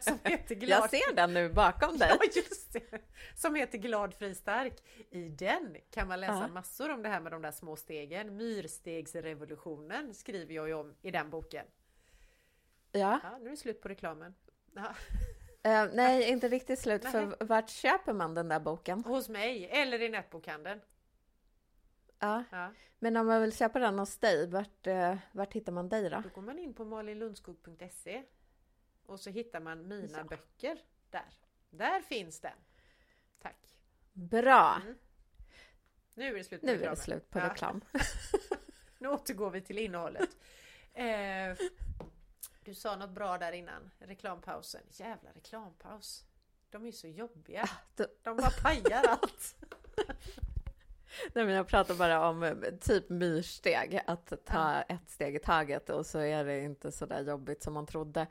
som 0.00 0.18
heter 0.24 0.54
Glad 0.54 0.80
Jag 0.82 0.90
ser 0.90 1.14
den 1.14 1.34
nu 1.34 1.48
bakom 1.48 1.98
dig. 1.98 2.08
Ja, 2.20 2.26
just 2.34 2.72
det! 2.72 3.00
Som 3.36 3.54
heter 3.54 3.78
Glad, 3.78 4.14
fri, 4.14 4.34
stark. 4.34 4.74
I 5.10 5.28
den 5.28 5.76
kan 5.90 6.08
man 6.08 6.20
läsa 6.20 6.32
Ja. 6.40 6.48
massor 6.48 6.90
om 6.90 7.02
det 7.02 7.08
här 7.08 7.20
med 7.20 7.32
de 7.32 7.42
där 7.42 7.52
små 7.52 7.76
stegen. 7.76 8.36
Myrstegsrevolutionen 8.36 10.14
skriver 10.14 10.54
jag 10.54 10.68
ju 10.68 10.74
om 10.74 10.94
i 11.02 11.10
den 11.10 11.30
boken. 11.30 11.66
Ja. 12.92 13.20
Ja, 13.22 13.38
nu 13.38 13.46
är 13.46 13.50
det 13.50 13.56
slut 13.56 13.80
på 13.82 13.88
reklamen. 13.88 14.34
Ja. 14.74 14.94
Eh, 15.62 15.86
nej, 15.92 16.28
inte 16.30 16.48
riktigt 16.48 16.78
slut. 16.78 17.02
Nej. 17.02 17.12
För 17.12 17.44
vart 17.44 17.68
köper 17.70 18.12
man 18.12 18.34
den 18.34 18.48
där 18.48 18.60
boken? 18.60 19.04
Hos 19.04 19.28
mig, 19.28 19.68
eller 19.72 20.02
i 20.02 20.08
nätbokhandeln. 20.08 20.80
Ja. 22.20 22.44
Ja. 22.50 22.72
Men 22.98 23.16
om 23.16 23.26
man 23.26 23.40
vill 23.42 23.56
köpa 23.56 23.78
den 23.78 23.98
hos 23.98 24.18
dig, 24.18 24.50
vart, 24.50 24.86
eh, 24.86 25.16
vart 25.32 25.52
hittar 25.52 25.72
man 25.72 25.88
dig 25.88 26.10
då? 26.10 26.20
Då 26.20 26.28
går 26.28 26.42
man 26.42 26.58
in 26.58 26.74
på 26.74 26.84
malinlundskog.se 26.84 28.22
och 29.06 29.20
så 29.20 29.30
hittar 29.30 29.60
man 29.60 29.88
mina 29.88 30.18
Ja. 30.18 30.24
böcker 30.24 30.78
där. 31.10 31.34
Där 31.70 32.00
finns 32.00 32.40
den. 32.40 32.58
Tack. 33.42 33.76
Bra! 34.12 34.80
Mm. 34.82 34.98
Nu 36.14 36.26
är 36.28 36.34
det 36.34 36.44
slut 36.44 36.60
på 36.60 36.66
Nu 36.66 36.82
är 36.84 36.90
det 36.90 36.96
slut 36.96 37.30
på 37.30 37.38
Ja. 37.38 37.48
reklam. 37.50 37.80
Nu 38.98 39.08
återgår 39.08 39.50
vi 39.50 39.60
till 39.60 39.78
innehållet. 39.78 40.36
Eh, 40.92 41.56
du 42.64 42.74
sa 42.74 42.96
något 42.96 43.10
bra 43.10 43.38
där 43.38 43.52
innan, 43.52 43.90
reklampausen. 43.98 44.80
Jävla 44.90 45.30
reklampaus. 45.32 46.24
De 46.70 46.86
är 46.86 46.92
så 46.92 47.06
jobbiga. 47.08 47.68
då- 47.96 48.06
De 48.22 48.36
bara 48.36 48.50
pajar 48.62 49.04
allt. 49.08 49.56
Nej, 51.34 51.44
men 51.44 51.54
jag 51.54 51.68
pratar 51.68 51.94
bara 51.94 52.28
om 52.28 52.42
eh, 52.42 52.54
typ 52.80 53.08
myrsteg, 53.10 54.00
att 54.06 54.28
ta 54.44 54.74
Ja. 54.74 54.82
ett 54.82 55.10
steg 55.10 55.36
i 55.36 55.38
taget 55.38 55.90
och 55.90 56.06
så 56.06 56.18
är 56.18 56.44
det 56.44 56.60
inte 56.60 56.92
så 56.92 57.06
där 57.06 57.22
jobbigt 57.22 57.62
som 57.62 57.74
man 57.74 57.86
trodde. 57.86 58.26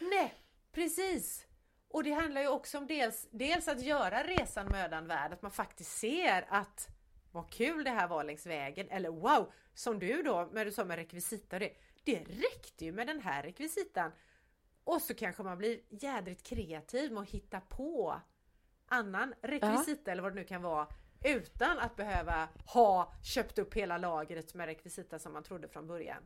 Nej, 0.00 0.34
precis! 0.72 1.44
Och 1.88 2.04
det 2.04 2.12
handlar 2.12 2.40
ju 2.40 2.48
också 2.48 2.78
om 2.78 2.86
dels, 2.86 3.28
dels 3.30 3.68
att 3.68 3.82
göra 3.82 4.22
resan 4.22 4.66
mödan 4.66 5.06
värd, 5.06 5.32
att 5.32 5.42
man 5.42 5.50
faktiskt 5.50 5.98
ser 5.98 6.46
att 6.48 6.88
vad 7.32 7.50
kul 7.50 7.84
det 7.84 7.90
här 7.90 8.08
var 8.08 8.24
längs 8.24 8.46
vägen, 8.46 8.88
eller 8.90 9.08
wow, 9.10 9.52
som 9.74 9.98
du 9.98 10.22
då, 10.22 10.48
när 10.52 10.64
du 10.64 10.72
sa 10.72 10.84
med 10.84 10.96
rekvisita 10.96 11.58
det, 11.58 11.72
det 12.04 12.18
räckte 12.18 12.84
ju 12.84 12.92
med 12.92 13.06
den 13.06 13.20
här 13.20 13.42
rekvisitan. 13.42 14.12
Och 14.84 15.02
så 15.02 15.14
kanske 15.14 15.42
man 15.42 15.58
blir 15.58 15.80
jädrigt 15.88 16.42
kreativ 16.46 17.12
med 17.12 17.22
att 17.22 17.28
hitta 17.28 17.60
på 17.60 18.20
annan 18.88 19.34
rekvisita 19.42 20.12
eller 20.12 20.22
vad 20.22 20.32
det 20.32 20.36
nu 20.40 20.44
kan 20.44 20.62
vara 20.62 20.86
utan 21.22 21.78
att 21.78 21.96
behöva 21.96 22.48
ha 22.66 23.12
köpt 23.22 23.58
upp 23.58 23.74
hela 23.74 23.98
lagret 23.98 24.54
med 24.54 24.66
rekvisita 24.66 25.18
som 25.18 25.32
man 25.32 25.42
trodde 25.42 25.68
från 25.68 25.86
början. 25.86 26.22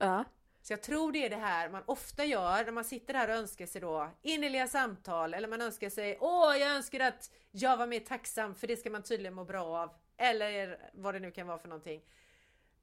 Ja, 0.00 0.24
Så 0.62 0.72
jag 0.72 0.82
tror 0.82 1.12
det 1.12 1.24
är 1.24 1.30
det 1.30 1.36
här 1.36 1.70
man 1.70 1.82
ofta 1.86 2.24
gör 2.24 2.64
när 2.64 2.72
man 2.72 2.84
sitter 2.84 3.14
där 3.14 3.28
och 3.28 3.34
önskar 3.34 3.66
sig 3.66 3.80
då 3.80 4.10
innerliga 4.22 4.68
samtal 4.68 5.34
eller 5.34 5.48
man 5.48 5.62
önskar 5.62 5.90
sig 5.90 6.18
Åh, 6.20 6.56
jag 6.56 6.70
önskar 6.70 7.00
att 7.00 7.30
jag 7.50 7.76
var 7.76 7.86
mer 7.86 8.00
tacksam 8.00 8.54
för 8.54 8.66
det 8.66 8.76
ska 8.76 8.90
man 8.90 9.02
tydligen 9.02 9.34
må 9.34 9.44
bra 9.44 9.64
av. 9.78 9.90
Eller 10.16 10.90
vad 10.94 11.14
det 11.14 11.20
nu 11.20 11.30
kan 11.30 11.46
vara 11.46 11.58
för 11.58 11.68
någonting. 11.68 12.02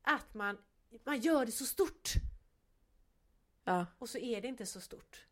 Att 0.02 0.34
man, 0.34 0.58
man 1.04 1.20
gör 1.20 1.46
det 1.46 1.52
så 1.52 1.66
stort 1.66 2.10
ja, 3.64 3.86
och 4.00 4.10
så 4.10 4.18
är 4.18 4.42
det 4.42 4.48
inte 4.48 4.66
så 4.66 4.82
stort. 4.82 5.26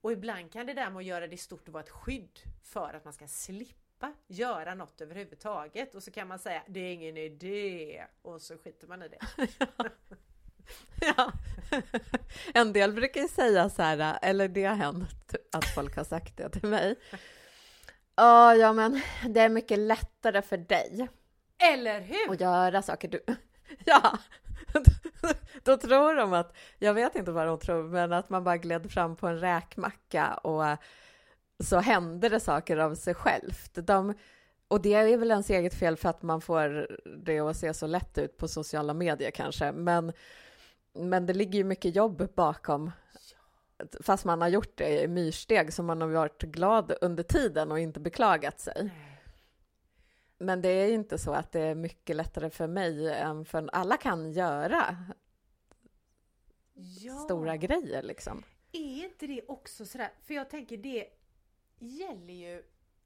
Och 0.00 0.12
ibland 0.12 0.52
kan 0.52 0.66
det 0.66 0.74
där 0.74 0.90
med 0.90 0.98
att 0.98 1.04
göra 1.04 1.26
det 1.26 1.36
stort 1.36 1.68
vara 1.68 1.82
ett 1.82 1.90
skydd 1.90 2.40
för 2.62 2.94
att 2.94 3.04
man 3.04 3.12
ska 3.12 3.28
slippa 3.28 3.85
göra 4.26 4.74
något 4.74 5.00
överhuvudtaget 5.00 5.94
och 5.94 6.02
så 6.02 6.10
kan 6.10 6.28
man 6.28 6.38
säga 6.38 6.62
det 6.66 6.80
är 6.80 6.92
ingen 6.92 7.16
idé 7.16 8.04
och 8.22 8.42
så 8.42 8.58
skiter 8.58 8.86
man 8.86 9.02
i 9.02 9.08
det. 9.08 9.18
ja. 11.00 11.32
En 12.54 12.72
del 12.72 12.92
brukar 12.92 13.20
ju 13.20 13.28
säga 13.28 13.70
så 13.70 13.82
här, 13.82 14.18
eller 14.22 14.48
det 14.48 14.64
har 14.64 14.74
hänt 14.74 15.34
att 15.52 15.74
folk 15.74 15.96
har 15.96 16.04
sagt 16.04 16.36
det 16.36 16.48
till 16.48 16.68
mig. 16.68 16.96
Ja, 18.14 18.54
ja, 18.54 18.72
men 18.72 19.02
det 19.28 19.40
är 19.40 19.48
mycket 19.48 19.78
lättare 19.78 20.42
för 20.42 20.56
dig 20.56 21.08
Eller 21.58 22.00
hur? 22.00 22.30
att 22.30 22.40
göra 22.40 22.82
saker 22.82 23.08
du... 23.08 23.24
Ja, 23.84 24.18
då 25.62 25.76
tror 25.76 26.14
de 26.14 26.32
att, 26.32 26.56
jag 26.78 26.94
vet 26.94 27.16
inte 27.16 27.32
vad 27.32 27.46
de 27.46 27.58
tror, 27.58 27.82
men 27.82 28.12
att 28.12 28.30
man 28.30 28.44
bara 28.44 28.56
gled 28.56 28.92
fram 28.92 29.16
på 29.16 29.26
en 29.26 29.40
räkmacka 29.40 30.34
och 30.34 30.64
så 31.58 31.76
händer 31.78 32.30
det 32.30 32.40
saker 32.40 32.76
av 32.76 32.94
sig 32.94 33.14
självt. 33.14 33.70
De, 33.86 34.14
och 34.68 34.82
det 34.82 34.94
är 34.94 35.16
väl 35.16 35.30
ens 35.30 35.50
eget 35.50 35.74
fel 35.74 35.96
för 35.96 36.08
att 36.08 36.22
man 36.22 36.40
får 36.40 36.88
det 37.24 37.38
att 37.38 37.56
se 37.56 37.74
så 37.74 37.86
lätt 37.86 38.18
ut 38.18 38.36
på 38.36 38.48
sociala 38.48 38.94
medier 38.94 39.30
kanske, 39.30 39.72
men, 39.72 40.12
men 40.92 41.26
det 41.26 41.32
ligger 41.34 41.58
ju 41.58 41.64
mycket 41.64 41.96
jobb 41.96 42.28
bakom. 42.34 42.90
Fast 44.00 44.24
man 44.24 44.40
har 44.40 44.48
gjort 44.48 44.76
det 44.78 45.02
i 45.02 45.08
myrsteg 45.08 45.72
så 45.72 45.82
man 45.82 46.00
har 46.00 46.08
varit 46.08 46.42
glad 46.42 46.92
under 47.00 47.22
tiden 47.22 47.72
och 47.72 47.78
inte 47.80 48.00
beklagat 48.00 48.60
sig. 48.60 48.90
Men 50.38 50.62
det 50.62 50.68
är 50.68 50.86
ju 50.86 50.94
inte 50.94 51.18
så 51.18 51.32
att 51.32 51.52
det 51.52 51.60
är 51.60 51.74
mycket 51.74 52.16
lättare 52.16 52.50
för 52.50 52.66
mig 52.66 53.12
än 53.12 53.44
för 53.44 53.70
alla 53.72 53.96
kan 53.96 54.32
göra 54.32 54.96
Ja. 56.74 57.12
stora 57.18 57.56
grejer 57.56 58.02
liksom. 58.02 58.42
Är 58.72 59.04
inte 59.04 59.26
det 59.26 59.42
också 59.48 59.86
sådär, 59.86 60.10
för 60.26 60.34
jag 60.34 60.50
tänker 60.50 60.76
det 60.76 61.06
gäller 61.78 62.34
ju 62.34 62.62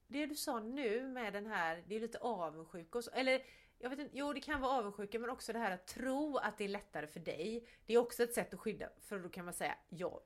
det 0.07 0.27
du 0.27 0.35
sa 0.35 0.61
nu 0.61 1.09
med 1.09 1.33
den 1.33 1.47
här, 1.47 1.85
det 1.87 1.97
är 1.97 2.01
lite 2.01 2.19
avundsjuka 2.19 2.99
och 2.99 3.05
så, 3.05 3.11
eller 3.11 3.43
jag 3.79 3.91
vet 3.91 3.99
inte, 3.99 4.19
jo 4.19 4.33
det 4.33 4.41
kan 4.41 4.61
vara 4.61 4.73
avundsjuka 4.73 5.19
men 5.19 5.31
också 5.31 5.53
det 5.53 5.59
här 5.59 5.71
att 5.71 5.87
tro 5.87 6.37
att 6.37 6.59
det 6.59 6.65
är 6.65 6.69
lättare 6.69 7.07
för 7.07 7.21
dig. 7.21 7.67
Det 7.87 7.95
är 7.95 7.99
också 7.99 8.23
ett 8.23 8.35
sätt 8.35 8.55
att 8.55 8.61
skydda, 8.61 8.89
för 9.01 9.19
då 9.19 9.29
kan 9.29 9.45
man 9.45 9.55
säga 9.55 9.75
ja, 9.89 10.21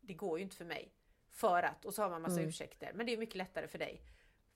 det 0.00 0.14
går 0.14 0.38
ju 0.38 0.44
inte 0.44 0.56
för 0.56 0.64
mig. 0.64 0.94
För 1.30 1.62
att, 1.62 1.84
och 1.84 1.94
så 1.94 2.02
har 2.02 2.10
man 2.10 2.22
massa 2.22 2.36
Mm. 2.36 2.48
ursäkter, 2.48 2.92
men 2.94 3.06
det 3.06 3.12
är 3.12 3.18
mycket 3.18 3.36
lättare 3.36 3.68
för 3.68 3.78
dig. 3.78 4.02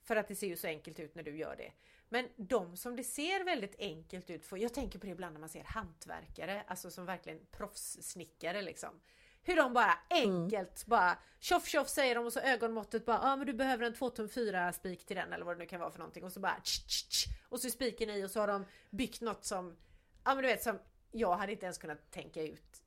För 0.02 0.16
att 0.16 0.28
det 0.28 0.34
ser 0.34 0.46
ju 0.46 0.56
så 0.56 0.66
enkelt 0.66 1.00
ut 1.00 1.14
när 1.14 1.22
du 1.22 1.36
gör 1.36 1.56
det. 1.56 1.72
Men 2.08 2.28
de 2.36 2.76
som 2.76 2.96
det 2.96 3.04
ser 3.04 3.44
väldigt 3.44 3.74
enkelt 3.78 4.30
ut 4.30 4.46
för, 4.46 4.56
jag 4.56 4.74
tänker 4.74 4.98
på 4.98 5.06
det 5.06 5.12
ibland 5.12 5.32
när 5.32 5.40
man 5.40 5.48
ser 5.48 5.64
hantverkare, 5.64 6.62
alltså 6.66 6.90
som 6.90 7.06
verkligen 7.06 7.46
proffssnickare 7.50 8.62
liksom. 8.62 9.00
Hur 9.44 9.56
de 9.56 9.72
bara 9.72 9.98
enkelt 10.10 10.86
bara 10.86 11.18
tjoff 11.40 11.66
tjoff 11.66 11.88
säger 11.88 12.14
de 12.14 12.26
och 12.26 12.32
så 12.32 12.40
ögonmåttet 12.40 13.06
bara 13.06 13.16
ja 13.16 13.32
ah, 13.32 13.36
men 13.36 13.46
du 13.46 13.52
behöver 13.52 13.86
en 13.86 13.94
2 13.94 14.10
tum 14.10 14.28
4 14.28 14.72
spik 14.72 15.06
till 15.06 15.16
den 15.16 15.32
eller 15.32 15.44
vad 15.44 15.56
det 15.56 15.58
nu 15.58 15.66
kan 15.66 15.80
vara 15.80 15.90
för 15.90 15.98
någonting 15.98 16.24
och 16.24 16.32
så 16.32 16.40
bara 16.40 16.60
tsch, 16.60 16.86
tsch, 16.86 17.08
tsch, 17.08 17.26
och 17.48 17.60
så 17.60 17.66
är 17.66 17.70
spiken 17.70 18.10
i 18.10 18.24
och 18.24 18.30
så 18.30 18.40
har 18.40 18.48
de 18.48 18.64
byggt 18.90 19.20
något 19.20 19.44
som 19.44 19.76
ja 20.24 20.34
men 20.34 20.42
du 20.42 20.48
vet 20.48 20.62
som 20.62 20.78
jag 21.10 21.36
hade 21.36 21.52
inte 21.52 21.66
ens 21.66 21.78
kunnat 21.78 22.10
tänka 22.10 22.42
ut. 22.42 22.82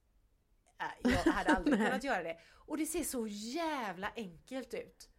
Äh, 0.80 1.12
jag 1.12 1.32
hade 1.32 1.56
aldrig 1.56 1.78
kunnat 1.86 2.04
göra 2.04 2.24
det. 2.24 2.38
Och 2.50 2.78
det 2.78 2.86
ser 2.86 3.04
så 3.04 3.28
jävla 3.28 4.12
enkelt 4.16 4.74
ut. 4.74 5.10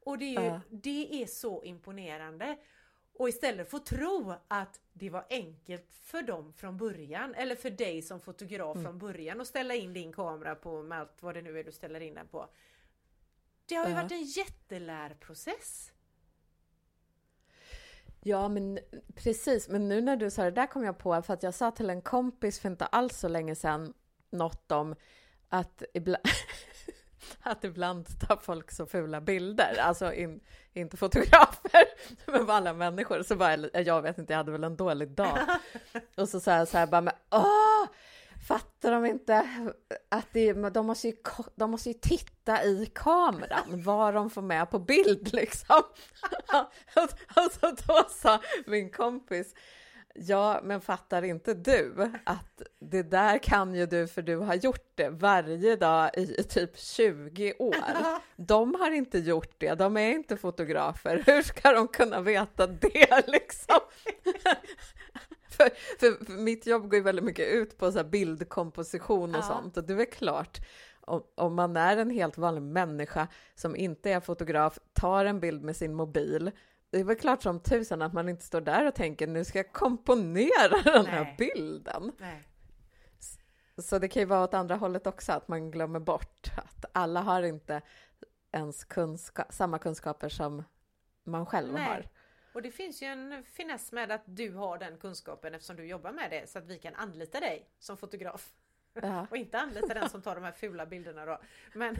Och 0.00 0.18
det 0.18 0.24
är, 0.36 0.40
ju, 0.40 0.46
Ja. 0.46 0.60
det 0.70 1.22
är 1.22 1.26
så 1.26 1.64
imponerande. 1.64 2.58
Och 3.20 3.28
istället 3.28 3.70
få 3.70 3.78
tro 3.78 4.34
att 4.48 4.80
det 4.92 5.10
var 5.10 5.26
enkelt 5.30 5.86
för 6.02 6.22
dem 6.22 6.52
från 6.52 6.76
början 6.76 7.34
eller 7.34 7.56
för 7.56 7.70
dig 7.70 8.02
som 8.02 8.20
fotograf 8.20 8.76
Mm. 8.76 8.84
från 8.84 8.98
början 8.98 9.40
att 9.40 9.46
ställa 9.46 9.74
in 9.74 9.92
din 9.92 10.12
kamera 10.12 10.54
på 10.54 10.82
med 10.82 10.98
allt 11.00 11.22
vad 11.22 11.34
det 11.34 11.42
nu 11.42 11.58
är 11.58 11.64
du 11.64 11.72
ställer 11.72 12.00
in 12.00 12.14
den 12.14 12.28
på. 12.28 12.48
Det 13.66 13.74
har 13.74 13.84
ju 13.86 13.90
Ja. 13.90 13.96
varit 14.02 14.12
en 14.12 14.22
jättelärprocess. 14.24 15.92
Ja, 18.22 18.48
men 18.48 18.78
precis. 19.14 19.68
Men 19.68 19.88
nu 19.88 20.00
när 20.00 20.16
du 20.16 20.30
sa 20.30 20.44
det 20.44 20.50
där 20.50 20.66
kom 20.66 20.84
jag 20.84 20.98
på, 20.98 21.22
för 21.22 21.34
att 21.34 21.42
jag 21.42 21.54
sa 21.54 21.70
till 21.70 21.90
en 21.90 22.02
kompis 22.02 22.60
för 22.60 22.68
inte 22.68 22.86
alls 22.86 23.18
så 23.18 23.28
länge 23.28 23.54
sedan 23.54 23.94
något 24.30 24.72
om 24.72 24.94
att 25.48 25.82
ibland, 25.94 26.24
att 27.40 27.64
ibland 27.64 28.20
tar 28.20 28.36
folk 28.36 28.70
så 28.70 28.86
fula 28.86 29.20
bilder, 29.20 29.78
alltså 29.80 30.12
in, 30.12 30.40
inte 30.72 30.96
fotografer, 30.96 31.84
men 32.26 32.46
vanliga 32.46 32.74
människor. 32.74 33.22
Så 33.22 33.36
bara, 33.36 33.56
jag 33.80 34.02
vet 34.02 34.18
inte, 34.18 34.32
jag 34.32 34.38
hade 34.38 34.52
väl 34.52 34.64
en 34.64 34.76
dålig 34.76 35.10
dag. 35.10 35.38
Och 36.16 36.28
så 36.28 36.40
sa 36.40 36.56
jag 36.56 36.68
så 36.68 36.78
här 36.78 36.86
bara, 36.86 37.00
men 37.00 37.14
åh! 37.30 37.86
Fattar 38.48 38.92
de 38.92 39.06
inte 39.06 39.48
att 40.08 40.26
det, 40.32 40.52
de, 40.52 40.86
måste 40.86 41.08
ju, 41.08 41.14
de 41.54 41.70
måste 41.70 41.88
ju 41.88 41.94
titta 41.94 42.64
i 42.64 42.90
kameran 42.94 43.82
vad 43.82 44.14
de 44.14 44.30
får 44.30 44.42
med 44.42 44.70
på 44.70 44.78
bild 44.78 45.32
liksom. 45.32 45.82
och, 46.96 47.42
och 47.44 47.52
så 47.52 47.76
då 47.86 48.06
sa 48.10 48.40
min 48.66 48.90
kompis, 48.90 49.54
ja 50.14 50.60
men 50.64 50.80
fattar 50.80 51.22
inte 51.22 51.54
du 51.54 52.10
att 52.24 52.62
det 52.80 53.02
där 53.02 53.38
kan 53.38 53.74
ju 53.74 53.86
du 53.86 54.06
för 54.08 54.22
du 54.22 54.36
har 54.36 54.54
gjort 54.54 54.92
det 54.94 55.08
varje 55.08 55.76
dag 55.76 56.10
i 56.16 56.26
typ 56.42 56.78
20 56.78 57.54
år. 57.58 57.74
De 58.36 58.74
har 58.74 58.90
inte 58.90 59.18
gjort 59.18 59.54
det, 59.58 59.74
de 59.74 59.96
är 59.96 60.10
inte 60.10 60.36
fotografer. 60.36 61.22
Hur 61.26 61.42
ska 61.42 61.72
de 61.72 61.88
kunna 61.88 62.20
veta 62.20 62.66
det 62.66 63.24
liksom? 63.26 63.80
för, 65.50 65.70
för, 65.98 66.24
för 66.24 66.32
mitt 66.32 66.66
jobb 66.66 66.82
går 66.82 66.94
ju 66.94 67.02
väldigt 67.02 67.24
mycket 67.24 67.48
ut 67.48 67.78
på 67.78 67.92
så 67.92 68.04
bildkomposition 68.04 69.30
och 69.34 69.40
Ja. 69.40 69.42
sånt 69.42 69.76
och 69.76 69.84
det 69.84 69.92
är 69.92 69.96
väl 69.96 70.06
klart 70.06 70.58
om, 71.00 71.22
om 71.34 71.54
man 71.54 71.76
är 71.76 71.96
en 71.96 72.10
helt 72.10 72.38
vanlig 72.38 72.62
människa 72.62 73.28
som 73.54 73.76
inte 73.76 74.10
är 74.10 74.20
fotograf, 74.20 74.78
tar 74.92 75.24
en 75.24 75.40
bild 75.40 75.62
med 75.64 75.76
sin 75.76 75.94
mobil, 75.94 76.50
det 76.90 77.00
är 77.00 77.04
väl 77.04 77.16
klart 77.16 77.42
som 77.42 77.60
tusan 77.60 78.02
att 78.02 78.12
man 78.12 78.28
inte 78.28 78.44
står 78.44 78.60
där 78.60 78.86
och 78.86 78.94
tänker 78.94 79.26
nu 79.26 79.44
ska 79.44 79.58
jag 79.58 79.72
komponera 79.72 80.82
den 80.84 81.06
här 81.06 81.24
Nej. 81.24 81.34
bilden. 81.38 82.12
Nej. 82.18 82.42
Så 83.78 83.98
det 83.98 84.08
kan 84.08 84.20
ju 84.20 84.26
vara 84.26 84.44
åt 84.44 84.54
andra 84.54 84.76
hållet 84.76 85.06
också, 85.06 85.32
att 85.32 85.48
man 85.48 85.70
glömmer 85.70 86.00
bort 86.00 86.50
att 86.56 86.84
alla 86.92 87.20
har 87.20 87.42
inte 87.42 87.82
ens 88.52 88.84
kunska 88.84 89.46
samma 89.50 89.78
kunskaper 89.78 90.28
som 90.28 90.64
man 91.24 91.46
själv 91.46 91.72
Nej. 91.72 91.84
har. 91.84 92.08
Och 92.52 92.62
det 92.62 92.70
finns 92.70 93.02
ju 93.02 93.06
en 93.06 93.44
finess 93.44 93.92
med 93.92 94.10
att 94.10 94.22
du 94.24 94.54
har 94.54 94.78
den 94.78 94.98
kunskapen 94.98 95.54
eftersom 95.54 95.76
du 95.76 95.86
jobbar 95.86 96.12
med 96.12 96.30
det 96.30 96.50
så 96.50 96.58
att 96.58 96.66
vi 96.66 96.78
kan 96.78 96.94
anlita 96.94 97.40
dig 97.40 97.68
som 97.78 97.96
fotograf. 97.96 98.52
Ja. 98.92 99.26
Och 99.30 99.36
inte 99.36 99.58
anlita 99.58 99.94
den 99.94 100.08
som 100.08 100.22
tar 100.22 100.34
de 100.34 100.44
här 100.44 100.52
fula 100.52 100.86
bilderna 100.86 101.24
då. 101.24 101.40
Men... 101.74 101.96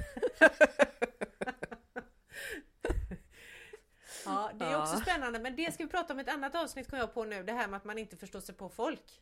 ja, 4.25 4.51
det 4.55 4.65
är 4.65 4.71
Ja. 4.71 4.83
också 4.83 4.97
spännande 4.97 5.39
men 5.39 5.57
det 5.57 5.75
ska 5.75 5.85
vi 5.85 5.91
prata 5.91 6.13
om 6.13 6.19
i 6.19 6.23
ett 6.23 6.29
annat 6.29 6.55
avsnitt 6.55 6.91
kom 6.91 6.99
jag 6.99 7.15
på 7.15 7.25
nu. 7.25 7.43
Det 7.43 7.53
här 7.53 7.69
med 7.69 7.77
att 7.77 7.85
man 7.85 7.99
inte 7.99 8.17
förstår 8.17 8.41
sig 8.41 8.55
på 8.55 8.69
folk. 8.69 9.21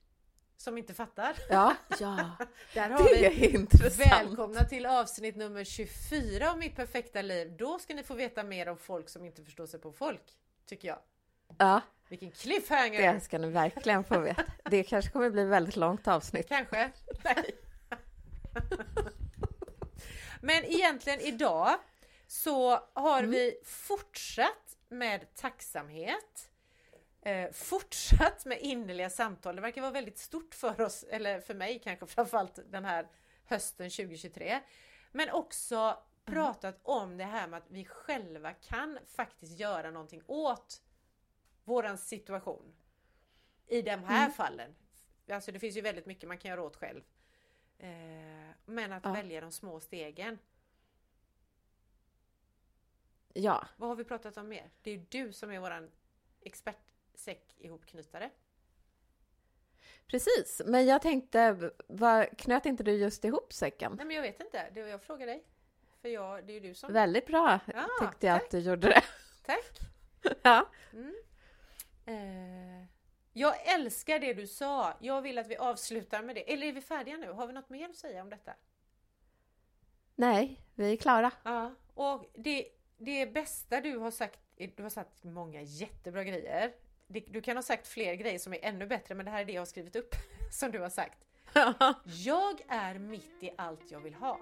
Som 0.56 0.78
inte 0.78 0.94
fattar. 0.94 1.36
Ja, 1.48 1.74
ja, 2.00 2.30
Där 2.74 2.90
har 2.90 2.98
det 3.04 3.14
vi 3.14 3.46
är 3.46 3.54
intressant. 3.54 4.12
Välkomna 4.28 4.64
till 4.64 4.86
avsnitt 4.86 5.36
nummer 5.36 5.64
24 5.64 6.50
av 6.50 6.58
Mitt 6.58 6.76
Perfekta 6.76 7.22
Liv. 7.22 7.56
Då 7.58 7.78
ska 7.78 7.94
ni 7.94 8.02
få 8.02 8.14
veta 8.14 8.42
mer 8.42 8.68
om 8.68 8.78
folk 8.78 9.08
som 9.08 9.24
inte 9.24 9.44
förstår 9.44 9.66
sig 9.66 9.80
på 9.80 9.92
folk. 9.92 10.22
Tycker 10.66 10.88
jag. 10.88 10.98
Ja, 11.58 11.80
Vilken 12.08 12.30
cliffhanger! 12.30 13.12
det 13.14 13.20
ska 13.20 13.38
ni 13.38 13.50
verkligen 13.50 14.04
få 14.04 14.18
veta. 14.18 14.42
Det 14.64 14.82
kanske 14.84 15.10
kommer 15.10 15.30
bli 15.30 15.44
väldigt 15.44 15.76
långt 15.76 16.08
avsnitt. 16.08 16.48
Kanske. 16.48 16.90
Nej. 17.24 17.50
Men 20.40 20.64
egentligen 20.64 21.20
idag 21.20 21.70
så 22.26 22.80
har 22.92 23.22
vi 23.22 23.54
fortsatt 23.64 24.67
med 24.88 25.34
tacksamhet. 25.34 26.50
Eh, 27.22 27.50
fortsatt 27.52 28.44
med 28.46 28.60
innerliga 28.60 29.10
samtal. 29.10 29.56
Det 29.56 29.62
verkar 29.62 29.80
vara 29.80 29.92
väldigt 29.92 30.18
stort 30.18 30.54
för 30.54 30.80
oss, 30.80 31.02
eller 31.10 31.40
för 31.40 31.54
mig 31.54 31.78
kanske 31.78 32.06
framförallt 32.06 32.58
den 32.70 32.84
här 32.84 33.08
hösten 33.44 33.90
2023. 33.90 34.60
Men 35.12 35.30
också 35.30 35.98
pratat 36.24 36.80
om 36.82 37.16
det 37.16 37.24
här 37.24 37.48
med 37.48 37.58
att 37.58 37.70
vi 37.70 37.84
själva 37.84 38.52
kan 38.52 38.98
faktiskt 39.06 39.58
göra 39.58 39.90
någonting 39.90 40.22
åt 40.26 40.82
våran 41.64 41.98
situation. 41.98 42.74
I 43.66 43.82
de 43.82 44.04
här 44.04 44.30
fallen. 44.30 44.74
Alltså 45.30 45.52
det 45.52 45.58
finns 45.58 45.76
ju 45.76 45.80
väldigt 45.80 46.06
mycket 46.06 46.28
man 46.28 46.38
kan 46.38 46.48
göra 46.50 46.62
åt 46.62 46.76
själv. 46.76 47.02
Eh, 47.78 47.88
men 48.64 48.92
att 48.92 49.04
Ja. 49.04 49.12
välja 49.12 49.40
de 49.40 49.52
små 49.52 49.80
stegen. 49.80 50.38
Ja, 53.40 53.66
Vad 53.76 53.88
har 53.88 53.96
vi 53.96 54.04
pratat 54.04 54.36
om 54.36 54.48
mer? 54.48 54.70
Det 54.82 54.90
är 54.90 54.94
ju 54.94 55.04
du 55.08 55.32
som 55.32 55.50
är 55.50 55.58
våran 55.60 55.90
expertsäck 56.40 57.54
ihopknytare. 57.58 58.30
precis. 60.06 60.62
Men 60.66 60.86
jag 60.86 61.02
tänkte, 61.02 61.70
vad, 61.88 62.38
knöt 62.38 62.66
inte 62.66 62.82
du 62.82 62.92
just 62.92 63.24
ihop 63.24 63.52
säcken? 63.52 63.92
Nej 63.96 64.06
men 64.06 64.16
jag 64.16 64.22
vet 64.22 64.40
inte, 64.40 64.70
det 64.70 64.82
var 64.82 64.88
jag 64.88 65.02
frågar 65.02 65.26
dig. 65.26 65.44
För 66.02 66.08
jag, 66.08 66.46
det 66.46 66.52
är 66.52 66.54
ju 66.54 66.60
du 66.68 66.74
som... 66.74 66.92
Väldigt 66.92 67.26
bra 67.26 67.60
Ja, 67.66 67.88
tyckte 68.00 68.26
jag 68.26 68.36
tack. 68.36 68.44
att 68.44 68.50
du 68.50 68.58
gjorde 68.58 68.88
det. 68.88 69.02
Tack! 69.46 69.78
Ja. 70.42 70.68
Mm. 70.92 71.14
Eh, 72.06 72.86
jag 73.32 73.66
älskar 73.74 74.18
det 74.18 74.34
du 74.34 74.46
sa. 74.46 74.94
Jag 75.00 75.22
vill 75.22 75.38
att 75.38 75.46
vi 75.46 75.56
avslutar 75.56 76.22
med 76.22 76.34
det. 76.36 76.52
Eller 76.52 76.66
är 76.66 76.72
vi 76.72 76.80
färdiga 76.80 77.16
nu? 77.16 77.30
Har 77.32 77.46
vi 77.46 77.52
något 77.52 77.68
mer 77.70 77.88
att 77.88 77.96
säga 77.96 78.22
om 78.22 78.30
detta? 78.30 78.52
Nej, 80.14 80.62
vi 80.74 80.92
är 80.92 80.96
klara. 80.96 81.32
Ja, 81.42 81.74
och 81.94 82.30
det, 82.34 82.68
det 82.98 83.26
bästa 83.26 83.80
du 83.80 83.96
har 83.96 84.10
sagt, 84.10 84.40
du 84.76 84.82
har 84.82 84.90
sagt 84.90 85.24
många 85.24 85.62
jättebra 85.62 86.24
grejer. 86.24 86.72
Du 87.06 87.40
kan 87.40 87.56
ha 87.56 87.62
sagt 87.62 87.86
fler 87.88 88.14
grejer 88.14 88.38
som 88.38 88.52
är 88.52 88.58
ännu 88.62 88.86
bättre, 88.86 89.14
men 89.14 89.24
det 89.26 89.30
här 89.32 89.40
är 89.40 89.44
det 89.44 89.52
jag 89.52 89.60
har 89.60 89.66
skrivit 89.66 89.96
upp 89.96 90.14
som 90.52 90.70
du 90.70 90.80
har 90.80 90.90
sagt. 90.90 91.18
Jag 92.04 92.60
är 92.68 92.98
mitt 92.98 93.42
i 93.42 93.50
allt 93.58 93.90
jag 93.90 94.00
vill 94.00 94.14
ha. 94.14 94.40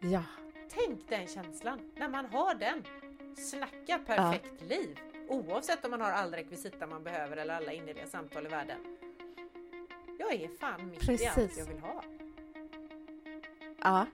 ja, 0.00 0.24
Tänk 0.68 1.08
den 1.08 1.26
känslan, 1.26 1.92
när 1.96 2.08
man 2.08 2.26
har 2.26 2.54
den. 2.54 2.84
Snacka 3.36 3.98
perfekt 4.06 4.62
liv! 4.62 4.98
Oavsett 5.28 5.84
om 5.84 5.90
man 5.90 6.00
har 6.00 6.10
all 6.10 6.32
rekvisita 6.32 6.86
man 6.86 7.04
behöver 7.04 7.36
eller 7.36 7.54
alla 7.54 7.72
innerliga 7.72 8.06
samtal 8.06 8.46
i 8.46 8.48
världen. 8.48 8.98
Jag 10.18 10.32
är 10.32 10.48
fan 10.48 10.90
mitt 10.90 11.08
i 11.08 11.26
allt 11.26 11.34
Precis. 11.34 11.58
jag 11.58 11.66
vill 11.66 11.78
ha. 11.78 12.04
ja. 13.82 14.06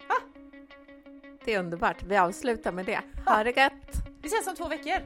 Det 1.44 1.54
är 1.54 1.58
underbart. 1.58 2.02
Vi 2.02 2.16
avslutar 2.16 2.72
med 2.72 2.86
det. 2.86 3.00
Ha 3.26 3.44
det 3.44 3.56
gött! 3.56 3.72
Vi 4.22 4.28
ses 4.28 4.46
om 4.46 4.56
två 4.56 4.68
veckor! 4.68 5.02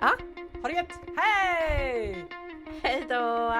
Ja, 0.00 0.10
Ha 0.62 0.68
det 0.68 0.74
gött! 0.74 1.00
Hej! 1.16 2.24
hej 2.82 3.04
då! 3.08 3.52